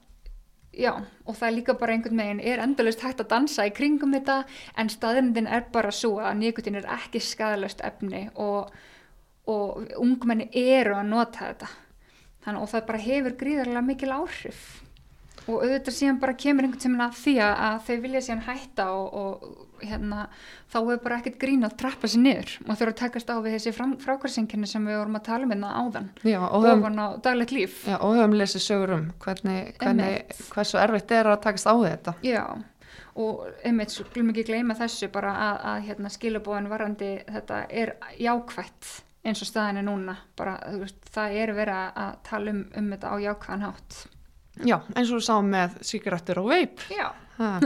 já, 0.76 0.92
og 1.24 1.36
það 1.36 1.48
er 1.48 1.56
líka 1.56 1.76
bara 1.78 1.96
einhvern 1.96 2.20
veginn 2.20 2.42
er 2.44 2.62
endalust 2.62 3.02
hægt 3.04 3.22
að 3.24 3.30
dansa 3.32 3.66
í 3.66 3.74
kringum 3.74 4.14
þetta 4.14 4.42
en 4.76 4.92
staðrindin 4.92 5.48
er 5.48 5.66
bara 5.72 5.92
svo 5.94 6.18
að 6.20 6.38
nikotín 6.42 6.78
er 6.78 6.88
ekki 6.98 7.22
skadalöst 7.22 7.82
efni 7.86 8.26
og, 8.34 8.72
og 9.48 9.86
ungmenni 10.02 10.50
eru 10.52 10.96
að 10.98 11.12
nota 11.12 11.50
þetta. 11.50 11.70
Þannig 12.46 12.62
og 12.62 12.72
það 12.72 12.88
bara 12.90 13.06
hefur 13.06 13.38
gríðarlega 13.40 13.86
mikil 13.86 14.12
áhrif 14.14 14.66
og 15.46 15.62
auðvitað 15.62 15.94
síðan 15.94 16.18
bara 16.22 16.34
kemur 16.38 16.66
einhvern 16.66 16.82
tímann 16.82 17.06
að 17.06 17.16
því 17.20 17.34
að, 17.46 17.78
þau 17.86 17.96
vilja 18.02 18.22
síðan 18.26 18.44
hætta 18.46 18.86
og, 18.96 19.16
og 19.20 19.82
hérna, 19.86 20.26
þá 20.72 20.78
er 20.80 21.00
bara 21.04 21.18
ekkert 21.20 21.38
grín 21.42 21.66
að 21.66 21.76
trappa 21.82 22.10
sér 22.10 22.22
niður. 22.24 22.54
Og 22.64 22.70
þurfa 22.72 22.92
að 22.92 23.00
takast 23.02 23.30
á 23.30 23.36
við 23.44 23.56
þessi 23.56 23.74
frákvæðsenginni 24.04 24.70
sem 24.70 24.86
við 24.88 25.00
vorum 25.00 25.18
að 25.20 25.26
tala 25.28 25.46
um 25.46 25.54
hérna 25.54 25.72
áðan 25.76 26.08
já, 26.26 26.38
og 26.42 26.68
ofan 26.72 27.02
á 27.02 27.06
daglegt 27.22 27.54
líf. 27.54 27.82
Já, 27.86 27.96
og 27.98 28.16
höfum 28.18 28.38
lesið 28.40 28.64
sögur 28.66 28.94
um 28.96 29.10
hvernig, 29.22 29.74
hvernig 29.82 30.40
hversu 30.54 30.80
erfitt 30.82 31.16
er 31.16 31.30
að 31.30 31.42
takast 31.46 31.70
á 31.70 31.74
við 31.76 31.90
þetta. 31.92 32.16
Já, 32.26 32.44
og 33.16 33.46
einmitt, 33.64 33.96
glum 34.14 34.32
ekki 34.32 34.48
gleyma 34.50 34.76
þessu 34.78 35.10
bara 35.14 35.34
að, 35.46 35.64
að 35.72 35.82
hérna, 35.90 36.12
skilabóðan 36.12 36.70
varandi 36.72 37.12
þetta 37.30 37.64
er 37.70 37.96
jákvætt 38.20 38.94
eins 39.26 39.42
og 39.42 39.48
staðin 39.48 39.80
er 39.80 39.86
núna, 39.86 40.14
bara 40.38 40.58
veist, 40.78 41.00
það 41.14 41.38
er 41.40 41.52
verið 41.56 41.80
að 42.04 42.18
tala 42.28 42.52
um, 42.52 42.60
um 42.78 42.92
þetta 42.94 43.10
á 43.10 43.16
jákvæðan 43.24 43.66
hátt. 43.66 43.96
Já, 44.64 44.80
eins 44.94 45.10
og 45.10 45.20
við 45.20 45.28
sáum 45.28 45.52
með 45.52 45.78
síkarettur 45.84 46.42
og 46.42 46.52
veip 46.54 46.84
Já, 46.92 47.10
Ha. 47.36 47.58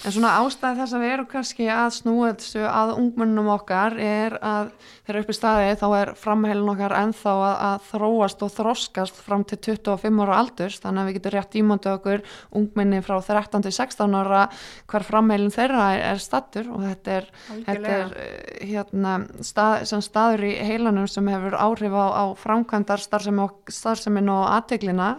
En 0.00 0.14
svona 0.14 0.36
ástæði 0.40 0.78
þess 0.78 0.94
að 0.96 1.02
við 1.02 1.12
erum 1.12 1.26
kannski 1.28 1.64
að 1.68 1.88
snúa 1.92 2.28
þessu 2.38 2.60
að 2.64 2.92
ungmennum 2.94 3.50
okkar 3.52 3.96
er 4.00 4.36
að 4.38 4.70
þegar 5.04 5.18
upp 5.20 5.32
í 5.32 5.36
staði 5.36 5.74
þá 5.80 5.84
er 5.98 6.12
framheilin 6.16 6.70
okkar 6.72 6.94
ennþá 7.00 7.34
að, 7.34 7.56
að 7.66 7.88
þróast 7.90 8.44
og 8.46 8.54
þroskast 8.54 9.20
fram 9.26 9.44
til 9.50 9.58
25 9.66 10.22
ára 10.24 10.38
aldurs. 10.40 10.78
Þannig 10.80 11.02
að 11.02 11.10
við 11.10 11.18
getum 11.18 11.36
rétt 11.36 11.58
ímöndu 11.60 11.92
okkur 11.96 12.24
ungmenni 12.62 13.02
frá 13.04 13.18
13 13.18 13.66
til 13.66 13.74
16 13.76 14.18
ára 14.22 14.46
hver 14.94 15.08
framheilin 15.10 15.54
þeirra 15.58 15.92
er, 15.98 16.06
er 16.14 16.24
stattur 16.24 16.72
og 16.72 16.86
þetta 16.86 17.16
er, 17.18 17.30
þetta 17.68 17.94
er 17.98 18.18
eh, 18.24 18.66
hérna, 18.72 19.20
stað, 19.44 19.88
sem 19.90 20.06
staður 20.06 20.48
í 20.48 20.56
heilanum 20.70 21.10
sem 21.10 21.34
hefur 21.34 21.58
áhrif 21.58 21.98
á, 21.98 22.06
á 22.14 22.24
framkvæmdar 22.40 23.02
starfsemin 23.04 24.32
og 24.32 24.46
aðteglina 24.54 25.16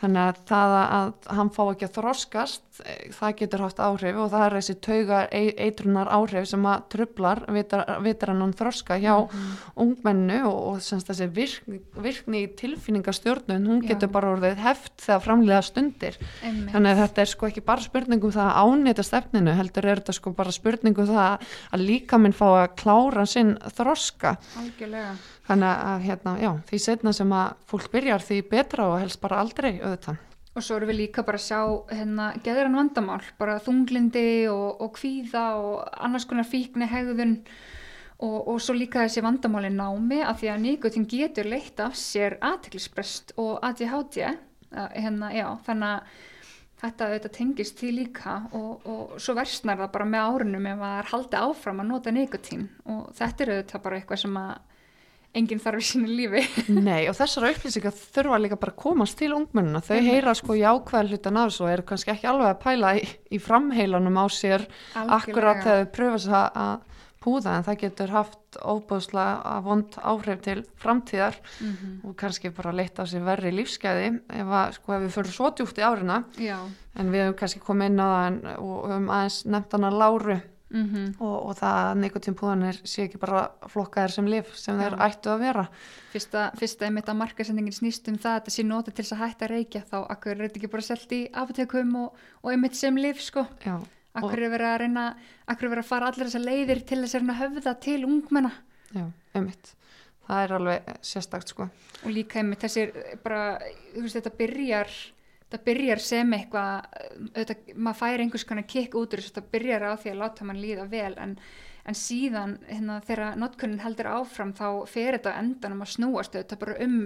þannig 0.00 0.22
að 0.26 0.42
það 0.50 0.76
að 0.80 1.12
hann 1.38 1.52
fá 1.54 1.62
ekki 1.68 1.88
að 1.88 1.96
þroskast 1.98 2.69
það 3.16 3.34
getur 3.40 3.64
haft 3.64 3.80
áhrif 3.82 4.18
og 4.20 4.30
það 4.32 4.44
er 4.46 4.56
þessi 4.58 4.76
tauga 4.84 5.20
eitrunar 5.30 6.10
áhrif 6.12 6.48
sem 6.50 6.66
að 6.66 6.86
trublar 6.94 7.42
vitrannan 8.04 8.54
þroska 8.56 8.98
hjá 9.00 9.14
mm 9.18 9.48
ungmennu 9.80 10.38
og, 10.48 10.56
og 10.70 10.80
semst 10.84 11.08
þessi 11.08 11.26
virkni, 11.34 11.78
virkni 12.02 12.42
í 12.44 12.48
tilfinningastjórnun, 12.58 13.66
hún 13.68 13.82
getur 13.84 14.10
Já. 14.10 14.12
bara 14.12 14.32
orðið 14.34 14.60
heft 14.64 14.92
þegar 15.00 15.22
framlega 15.24 15.62
stundir 15.64 16.18
Einmitt. 16.42 16.70
þannig 16.74 16.92
að 16.92 17.02
þetta 17.02 17.22
er 17.24 17.30
sko 17.32 17.48
ekki 17.50 17.64
bara 17.66 17.84
spurningum 17.84 18.34
það 18.34 18.50
að 18.50 18.70
ánýta 18.70 19.06
stefninu, 19.06 19.54
heldur 19.56 19.88
er 19.88 20.02
þetta 20.02 20.16
sko 20.18 20.34
bara 20.36 20.54
spurningum 20.54 21.10
það 21.10 21.52
að 21.70 21.86
líka 21.86 22.20
minn 22.20 22.36
fá 22.36 22.46
að 22.50 22.74
klára 22.82 23.26
sinn 23.30 23.54
þroska 23.76 24.36
Algjörlega. 24.60 25.14
þannig 25.48 25.84
að 25.92 26.08
hérna, 26.08 26.36
já, 26.40 26.50
því 26.70 26.82
setna 26.86 27.14
sem 27.16 27.36
að 27.40 27.54
fólk 27.70 27.92
byrjar 27.94 28.26
því 28.26 28.42
betra 28.50 28.90
og 28.90 29.00
helst 29.02 29.22
bara 29.22 29.40
aldrei 29.44 29.72
auðvitað 29.80 30.26
Og 30.50 30.64
svo 30.66 30.76
erum 30.80 30.90
við 30.90 31.04
líka 31.04 31.22
bara 31.22 31.38
að 31.38 31.46
sjá 31.46 31.60
hérna 31.94 32.30
geðurann 32.42 32.78
vandamál, 32.80 33.20
bara 33.38 33.60
þunglindi 33.62 34.48
og, 34.50 34.80
og 34.82 34.96
kvíða 34.96 35.44
og 35.62 35.76
annars 36.02 36.26
konar 36.26 36.48
fíkni 36.48 36.88
hegðun 36.90 37.36
og, 38.18 38.48
og 38.50 38.58
svo 38.58 38.74
líka 38.74 39.04
þessi 39.04 39.22
vandamáli 39.24 39.70
námi 39.72 40.18
að 40.24 40.42
því 40.42 40.50
að 40.50 40.64
nýgutin 40.64 41.06
getur 41.10 41.48
leitt 41.52 41.78
af 41.80 41.94
sér 41.98 42.36
aðteklisprest 42.42 43.36
og 43.40 43.60
ADHD, 43.64 44.18
hérna, 44.74 45.30
já, 45.36 45.46
þannig 45.68 45.94
að 45.94 46.18
þetta 46.80 47.06
auðvitað 47.06 47.34
tengist 47.36 47.80
því 47.80 47.90
líka 47.98 48.36
og, 48.56 48.84
og 48.88 49.14
svo 49.20 49.34
versnar 49.36 49.80
það 49.82 49.92
bara 49.94 50.08
með 50.08 50.34
árunum 50.34 50.68
ef 50.70 50.82
það 50.82 50.98
er 50.98 51.10
haldið 51.12 51.46
áfram 51.46 51.82
að 51.82 51.90
nota 51.90 52.14
nýgutin 52.16 52.66
og 52.88 53.02
þetta 53.18 53.44
er 53.44 53.52
auðvitað 53.54 53.84
bara 53.84 53.98
eitthvað 54.00 54.22
sem 54.22 54.38
að 54.40 54.52
enginn 55.36 55.62
þarf 55.62 55.82
í 55.82 55.86
sínu 55.86 56.10
lífi 56.10 56.42
Nei 56.88 57.08
og 57.10 57.16
þessara 57.18 57.52
upplýsingar 57.54 57.94
þurfa 57.94 58.40
líka 58.42 58.60
bara 58.60 58.74
að 58.74 58.82
komast 58.82 59.18
til 59.20 59.32
ungmennina, 59.36 59.82
þau 59.84 59.98
heyra 60.02 60.34
sko 60.38 60.58
jákvæð 60.58 61.14
hlutan 61.14 61.40
af 61.40 61.50
þessu 61.50 61.66
og 61.66 61.72
eru 61.74 61.86
kannski 61.90 62.14
ekki 62.14 62.30
alveg 62.30 62.50
að 62.50 62.62
pæla 62.64 62.94
í, 62.98 63.04
í 63.30 63.42
framheilanum 63.42 64.18
á 64.18 64.26
sér 64.26 64.66
Algjörlega. 64.66 65.18
akkurat 65.18 65.62
þegar 65.64 65.84
þau 65.84 65.92
pröfa 65.96 66.18
þess 66.18 66.38
að 66.40 66.78
púða 67.20 67.58
en 67.58 67.66
það 67.66 67.80
getur 67.82 68.12
haft 68.14 68.58
óbúðslega 68.64 69.56
vond 69.64 69.96
áhrif 70.00 70.40
til 70.44 70.62
framtíðar 70.80 71.36
mm 71.36 71.72
-hmm. 71.72 71.96
og 72.08 72.16
kannski 72.16 72.50
bara 72.50 72.72
leta 72.72 73.04
sér 73.06 73.24
verri 73.24 73.52
lífskeiði 73.52 74.06
ef, 74.28 74.46
að, 74.46 74.72
sko, 74.78 74.92
ef 74.92 75.02
við 75.02 75.10
fyrir 75.16 75.32
svo 75.32 75.50
djúft 75.50 75.78
í 75.78 75.84
árina 75.84 76.24
Já. 76.38 76.58
en 76.96 77.12
við 77.12 77.24
hefum 77.24 77.38
kannski 77.38 77.60
komið 77.60 77.86
inn 77.86 78.00
á 78.00 78.08
það 78.08 78.26
en, 78.26 78.40
og 78.56 78.88
höfum 78.88 79.10
aðeins 79.10 79.44
nefnt 79.44 79.72
hana 79.72 79.90
láru 79.90 80.40
Mm 80.70 80.86
-hmm. 80.86 81.06
og, 81.18 81.46
og 81.46 81.56
það 81.58 81.76
að 81.84 81.96
nikotínpúðanir 82.00 82.76
sé 82.86 83.02
ekki 83.02 83.18
bara 83.18 83.40
flokkaðir 83.72 84.12
sem 84.14 84.26
lif 84.30 84.52
sem 84.54 84.78
þeir 84.78 84.94
ja. 84.94 85.06
ættu 85.06 85.30
að 85.30 85.40
vera. 85.40 85.64
Fyrsta, 86.12 86.50
fyrsta 86.58 86.86
einmitt 86.86 87.08
að 87.08 87.18
markasendingin 87.22 87.74
snýst 87.74 88.08
um 88.08 88.18
það 88.18 88.30
að 88.30 88.38
þetta 88.38 88.54
sé 88.54 88.62
notið 88.62 88.94
til 88.94 89.04
þess 89.04 89.12
að 89.16 89.22
hætta 89.24 89.44
að 89.44 89.50
reykja 89.50 89.82
þá 89.90 89.98
akkur 90.14 90.32
er 90.32 90.42
þetta 90.44 90.58
ekki 90.60 90.72
bara 90.74 90.82
selgt 90.82 91.12
í 91.12 91.20
apotekum 91.32 91.96
og, 91.96 92.14
og 92.42 92.52
einmitt 92.52 92.76
sem 92.76 92.96
lif 92.96 93.20
sko? 93.20 93.46
Já, 93.66 93.76
akkur 94.14 94.38
er 94.38 94.50
verið 94.54 94.70
að 94.70 94.80
reyna 94.80 95.04
akkur 95.46 95.66
er 95.66 95.74
verið 95.74 95.84
að 95.84 95.90
fara 95.90 96.06
allir 96.06 96.26
þessar 96.26 96.46
leiðir 96.46 96.86
til 96.86 97.02
þess 97.02 97.14
að 97.18 97.36
höfða 97.42 97.74
til 97.80 98.04
ungmenna? 98.06 98.52
Já, 98.94 99.06
einmitt. 99.34 99.74
Það 100.26 100.44
er 100.44 100.52
alveg 100.54 100.90
sérstakt 101.02 101.50
sko. 101.50 101.66
Og 102.04 102.10
líka 102.14 102.38
einmitt 102.38 102.62
þessir 102.62 102.92
bara, 103.24 103.58
þú 103.94 104.04
veist 104.04 104.20
þetta 104.20 104.38
byrjar 104.38 104.94
það 105.50 105.64
byrjar 105.66 106.02
sem 106.04 106.36
eitthvað 106.36 107.74
maður 107.74 107.98
fær 108.00 108.22
einhvers 108.24 108.46
konar 108.48 108.68
kikk 108.70 108.94
út 108.98 109.16
úr 109.16 109.22
þess 109.22 109.34
að 109.34 109.40
það 109.40 109.50
byrjar 109.56 109.86
á 109.86 109.92
því 110.00 110.12
að 110.12 110.20
láta 110.22 110.46
mann 110.46 110.62
líða 110.62 110.86
vel 110.90 111.14
en, 111.18 111.34
en 111.84 111.98
síðan 111.98 112.54
hérna, 112.68 113.00
þegar 113.06 113.40
notkunnin 113.40 113.82
heldur 113.82 114.12
áfram 114.12 114.54
þá 114.56 114.68
fer 114.90 115.18
þetta 115.18 115.34
endanum 115.42 115.82
að 115.84 115.92
snúast 115.96 116.38
þetta 116.38 116.60
bara 116.60 116.78
um 116.86 116.96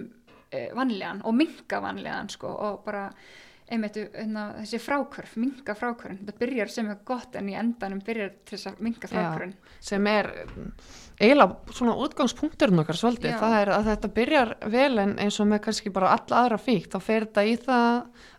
e, 0.51 0.69
vanlegan 0.77 1.25
og 1.25 1.37
minga 1.39 1.81
vanlegan 1.85 2.31
sko, 2.33 2.53
og 2.53 2.85
bara 2.87 3.09
einmitt 3.73 3.97
hérna, 3.97 4.49
þessi 4.59 4.81
frákvörf, 4.83 5.37
minga 5.41 5.75
frákvörn 5.79 6.19
þetta 6.21 6.41
byrjar 6.41 6.73
sem 6.73 6.89
eitthvað 6.91 7.07
gott 7.09 7.39
en 7.41 7.49
í 7.49 7.55
endanum 7.57 8.03
byrjar 8.05 8.35
til 8.45 8.59
þess 8.59 8.71
að 8.71 8.83
minga 8.85 9.09
frákvörn 9.09 9.55
sem 9.81 10.09
er 10.11 10.29
eiginlega 11.21 11.75
svona 11.79 11.95
útgangspunkturinn 12.05 12.83
okkar 12.83 12.99
svolítið, 12.99 13.33
Já. 13.33 13.39
það 13.41 13.57
er 13.61 13.73
að 13.77 13.89
þetta 13.91 14.11
byrjar 14.19 14.53
vel 14.75 14.93
en 15.01 15.17
eins 15.23 15.41
og 15.41 15.49
með 15.49 15.65
kannski 15.69 15.95
bara 15.95 16.13
alla 16.17 16.43
aðra 16.43 16.61
fíkt, 16.61 16.93
þá 16.93 17.09
fer 17.09 17.29
þetta 17.29 17.47
í 17.47 17.57
það 17.65 17.89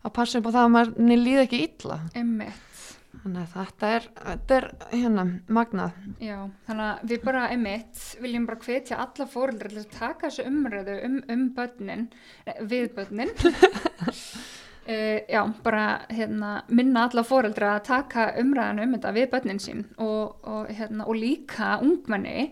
að 0.05 0.15
passa 0.19 0.39
upp 0.39 0.49
á 0.51 0.55
það 0.55 0.61
að 0.61 0.73
maður 0.75 1.19
líði 1.25 1.43
ekki 1.45 1.61
illa 1.65 1.97
Einmitt. 2.13 2.83
þannig 3.23 3.39
að 3.41 3.55
þetta 3.55 3.91
er, 3.95 4.09
þetta 4.19 4.57
er 4.59 4.67
hérna 4.91 5.25
magnað. 5.57 5.95
Já, 6.21 6.37
þannig 6.67 6.91
að 6.91 7.07
við 7.13 7.23
bara 7.25 7.47
einmitt 7.55 8.03
viljum 8.21 8.45
bara 8.51 8.61
hvetja 8.67 8.99
alla 9.07 9.27
fóröldra 9.31 9.71
til 9.71 9.81
að 9.81 9.89
taka 9.95 10.27
þessu 10.27 10.45
umröðu 10.51 10.99
um, 11.07 11.17
um 11.33 11.47
börnin, 11.55 12.05
eh, 12.45 12.61
við 12.61 12.91
börnin 12.99 13.33
Uh, 14.85 15.17
já, 15.25 15.41
bara 15.63 16.01
hérna, 16.13 16.59
minna 16.69 17.07
alla 17.07 17.23
fóreldra 17.25 17.71
að 17.79 17.85
taka 17.87 18.25
umræðan 18.37 18.83
um 18.83 18.91
þetta 18.93 19.13
við 19.15 19.31
börnin 19.31 19.61
sín 19.63 19.79
og, 19.97 20.35
og, 20.45 20.67
hérna, 20.69 21.07
og 21.09 21.17
líka 21.17 21.79
ungmenni 21.81 22.51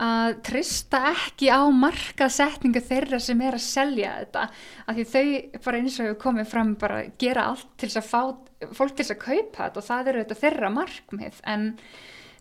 að 0.00 0.34
trista 0.44 1.00
ekki 1.10 1.48
á 1.48 1.64
markasetningu 1.72 2.82
þeirra 2.84 3.20
sem 3.20 3.40
er 3.44 3.56
að 3.56 3.64
selja 3.64 4.12
þetta. 4.18 4.44
Af 4.84 4.98
því 4.98 5.06
þau 5.08 5.64
bara 5.64 5.80
eins 5.80 5.98
og 6.04 6.20
komið 6.20 6.52
fram 6.52 6.76
bara 6.84 7.00
gera 7.20 7.48
allt 7.54 7.72
til 7.80 7.88
þess 7.88 8.02
að 8.02 8.08
fá 8.10 8.70
fólk 8.76 8.94
til 8.94 9.04
þess 9.04 9.16
að 9.16 9.24
kaupa 9.24 9.64
þetta 9.64 9.80
og 9.80 9.88
það 9.88 10.12
eru 10.12 10.24
þetta 10.24 10.40
þeirra 10.44 10.72
markmið. 10.76 11.42
En, 11.56 11.66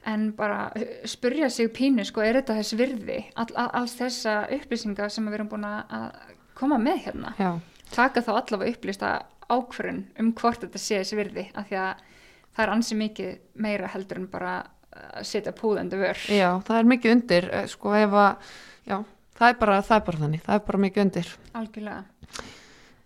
en 0.03 0.29
bara 0.35 0.61
spurja 1.07 1.51
sig 1.51 1.71
pínu 1.75 2.07
sko 2.07 2.27
er 2.27 2.41
þetta 2.41 2.59
þess 2.59 2.79
virði? 2.79 3.23
All, 3.35 3.51
all, 3.55 3.71
alls 3.83 3.95
þessa 3.99 4.41
upplýsinga 4.59 5.11
sem 5.11 5.31
við 5.31 5.39
erum 5.39 5.51
búin 5.55 5.67
að 5.71 6.23
koma 6.59 6.79
með 6.79 7.05
hérna? 7.07 7.35
Já 7.39 7.53
taka 7.93 8.23
þá 8.25 8.31
allavega 8.35 8.75
upplýsta 8.75 9.13
ákverðun 9.49 10.03
um 10.21 10.33
hvort 10.37 10.65
þetta 10.65 10.81
sé 10.81 10.99
þessi 11.01 11.19
virði 11.19 11.45
af 11.57 11.69
því 11.69 11.79
að 11.81 12.03
það 12.55 12.65
er 12.65 12.73
ansi 12.75 12.99
mikið 12.99 13.31
meira 13.65 13.89
heldur 13.93 14.21
en 14.21 14.29
bara 14.29 14.53
að 14.99 15.25
setja 15.29 15.53
púðandi 15.55 15.99
vör. 15.99 16.21
Já, 16.33 16.49
það 16.65 16.77
er 16.77 16.87
mikið 16.93 17.15
undir 17.15 17.49
eh, 17.55 17.67
sko 17.71 17.93
ef 17.97 18.15
að, 18.19 18.53
já, 18.89 18.97
það 19.39 19.51
er 19.53 19.59
bara, 19.61 19.81
það 19.85 19.99
er 19.99 20.07
bara 20.09 20.23
þannig, 20.23 20.45
það 20.47 20.57
er 20.57 20.65
bara 20.69 20.81
mikið 20.85 21.05
undir. 21.05 21.35
Algjörlega 21.59 22.47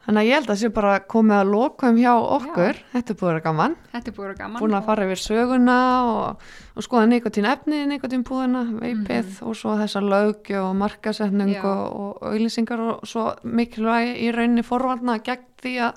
Þannig 0.04 0.20
að 0.20 0.28
ég 0.28 0.36
held 0.36 0.44
að 0.44 0.52
það 0.52 0.60
sé 0.60 0.70
bara 0.76 0.94
komið 1.14 1.38
að 1.38 1.50
lokum 1.54 2.00
hjá 2.02 2.12
okkur, 2.20 2.80
Já. 2.80 2.88
þetta 2.92 3.14
er 3.14 3.18
búin 3.20 3.30
að 3.30 3.32
vera 3.32 3.44
gaman. 3.46 3.76
Þetta 3.94 4.10
er 4.10 4.16
búin 4.18 4.26
að 4.26 4.28
vera 4.28 4.40
gaman. 4.42 4.60
Búin 4.60 4.76
að 4.76 4.88
fara 4.90 5.06
yfir 5.08 5.22
söguna 5.24 5.78
og, 6.08 6.50
og 6.76 6.86
skoða 6.88 7.08
nikotín 7.08 7.48
efni, 7.48 7.80
nikotín 7.88 8.26
púðina, 8.28 8.66
veipið 8.68 8.98
mm 8.98 9.30
-hmm. 9.30 9.48
og 9.48 9.56
svo 9.56 9.78
þessa 9.80 10.02
lögju 10.04 10.60
og 10.60 10.76
markasetning 10.76 11.56
og 11.64 12.20
auðlýsingar 12.20 12.84
og, 12.84 13.00
og 13.00 13.08
svo 13.08 13.30
mikilvægi 13.44 14.18
í 14.28 14.32
rauninni 14.36 14.64
forvaldna 14.64 15.18
gegn 15.24 15.48
því 15.64 15.74
að, 15.88 15.94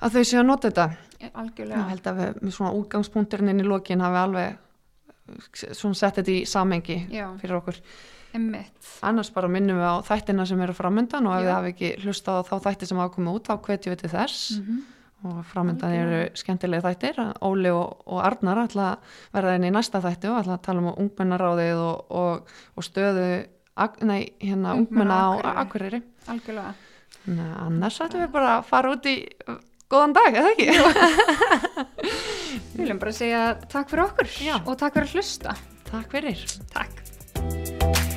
að 0.00 0.12
þau 0.12 0.24
séu 0.24 0.40
að 0.40 0.46
nota 0.46 0.68
þetta. 0.68 0.88
Algjörlega. 1.32 1.80
Ég 1.80 1.88
held 1.88 2.06
að 2.06 2.16
við 2.20 2.42
með 2.42 2.52
svona 2.52 2.72
útgangspunkturinn 2.76 3.48
inn 3.48 3.64
í 3.64 3.68
lokin 3.68 4.00
hafi 4.00 4.18
alveg 4.18 4.58
svona 5.72 5.94
sett 5.94 6.18
þetta 6.20 6.30
í 6.30 6.44
samengi 6.44 7.06
Já. 7.08 7.30
fyrir 7.40 7.56
okkur. 7.62 7.80
Einmitt. 8.32 8.88
annars 9.04 9.30
bara 9.34 9.48
minnum 9.52 9.80
við 9.80 9.88
á 9.88 9.96
þættina 10.06 10.46
sem 10.48 10.60
eru 10.64 10.74
framöndan 10.76 11.28
og 11.28 11.36
ef 11.36 11.44
við 11.44 11.52
hafi 11.52 11.72
ekki 11.72 11.90
hlusta 12.04 12.38
á 12.38 12.46
þá 12.48 12.54
þætti 12.66 12.88
sem 12.88 13.00
hafa 13.02 13.14
komið 13.16 13.38
út 13.38 13.48
þá 13.48 13.54
hvetjum 13.66 13.94
við 13.94 14.00
til 14.02 14.12
þess. 14.12 14.50
Mm 14.56 14.66
-hmm. 14.66 14.82
og 15.28 15.40
framöndan 15.52 15.96
eru 15.96 16.20
skemmtilega 16.34 16.88
þættir. 16.88 17.20
Óli 17.40 17.70
og, 17.70 18.02
og 18.06 18.24
Arnar 18.24 18.66
verða 19.32 19.56
inn 19.56 19.68
í 19.68 19.74
næsta 19.74 20.00
þætti 20.00 20.30
og 20.30 20.38
ætla 20.40 20.54
að 20.58 20.64
tala 20.66 20.78
um 20.80 20.94
ungmennaráðið 20.94 21.76
og, 21.76 22.06
og, 22.10 22.48
og 22.76 22.82
stöðu 22.84 23.46
nei, 24.00 24.32
hérna 24.40 24.74
ungmenna 24.74 25.14
á 25.14 25.30
Nei, 27.24 27.52
annars 27.54 28.00
ætlum 28.02 28.24
við 28.24 28.32
bara 28.34 28.56
að 28.58 28.64
fara 28.66 28.90
út 28.96 29.06
í 29.06 29.16
góðan 29.92 30.16
dag, 30.16 30.38
eða 30.40 30.50
ekki? 30.54 30.66
Við 32.72 32.80
viljum 32.80 33.02
bara 33.02 33.12
segja 33.16 33.42
takk 33.68 33.92
fyrir 33.92 34.06
okkur 34.08 34.32
Já. 34.42 34.56
og 34.64 34.74
takk 34.80 34.98
fyrir 34.98 35.08
að 35.08 35.18
hlusta. 35.20 35.56
Takk 35.92 36.16
fyrir. 36.16 36.46
Takk 36.72 38.10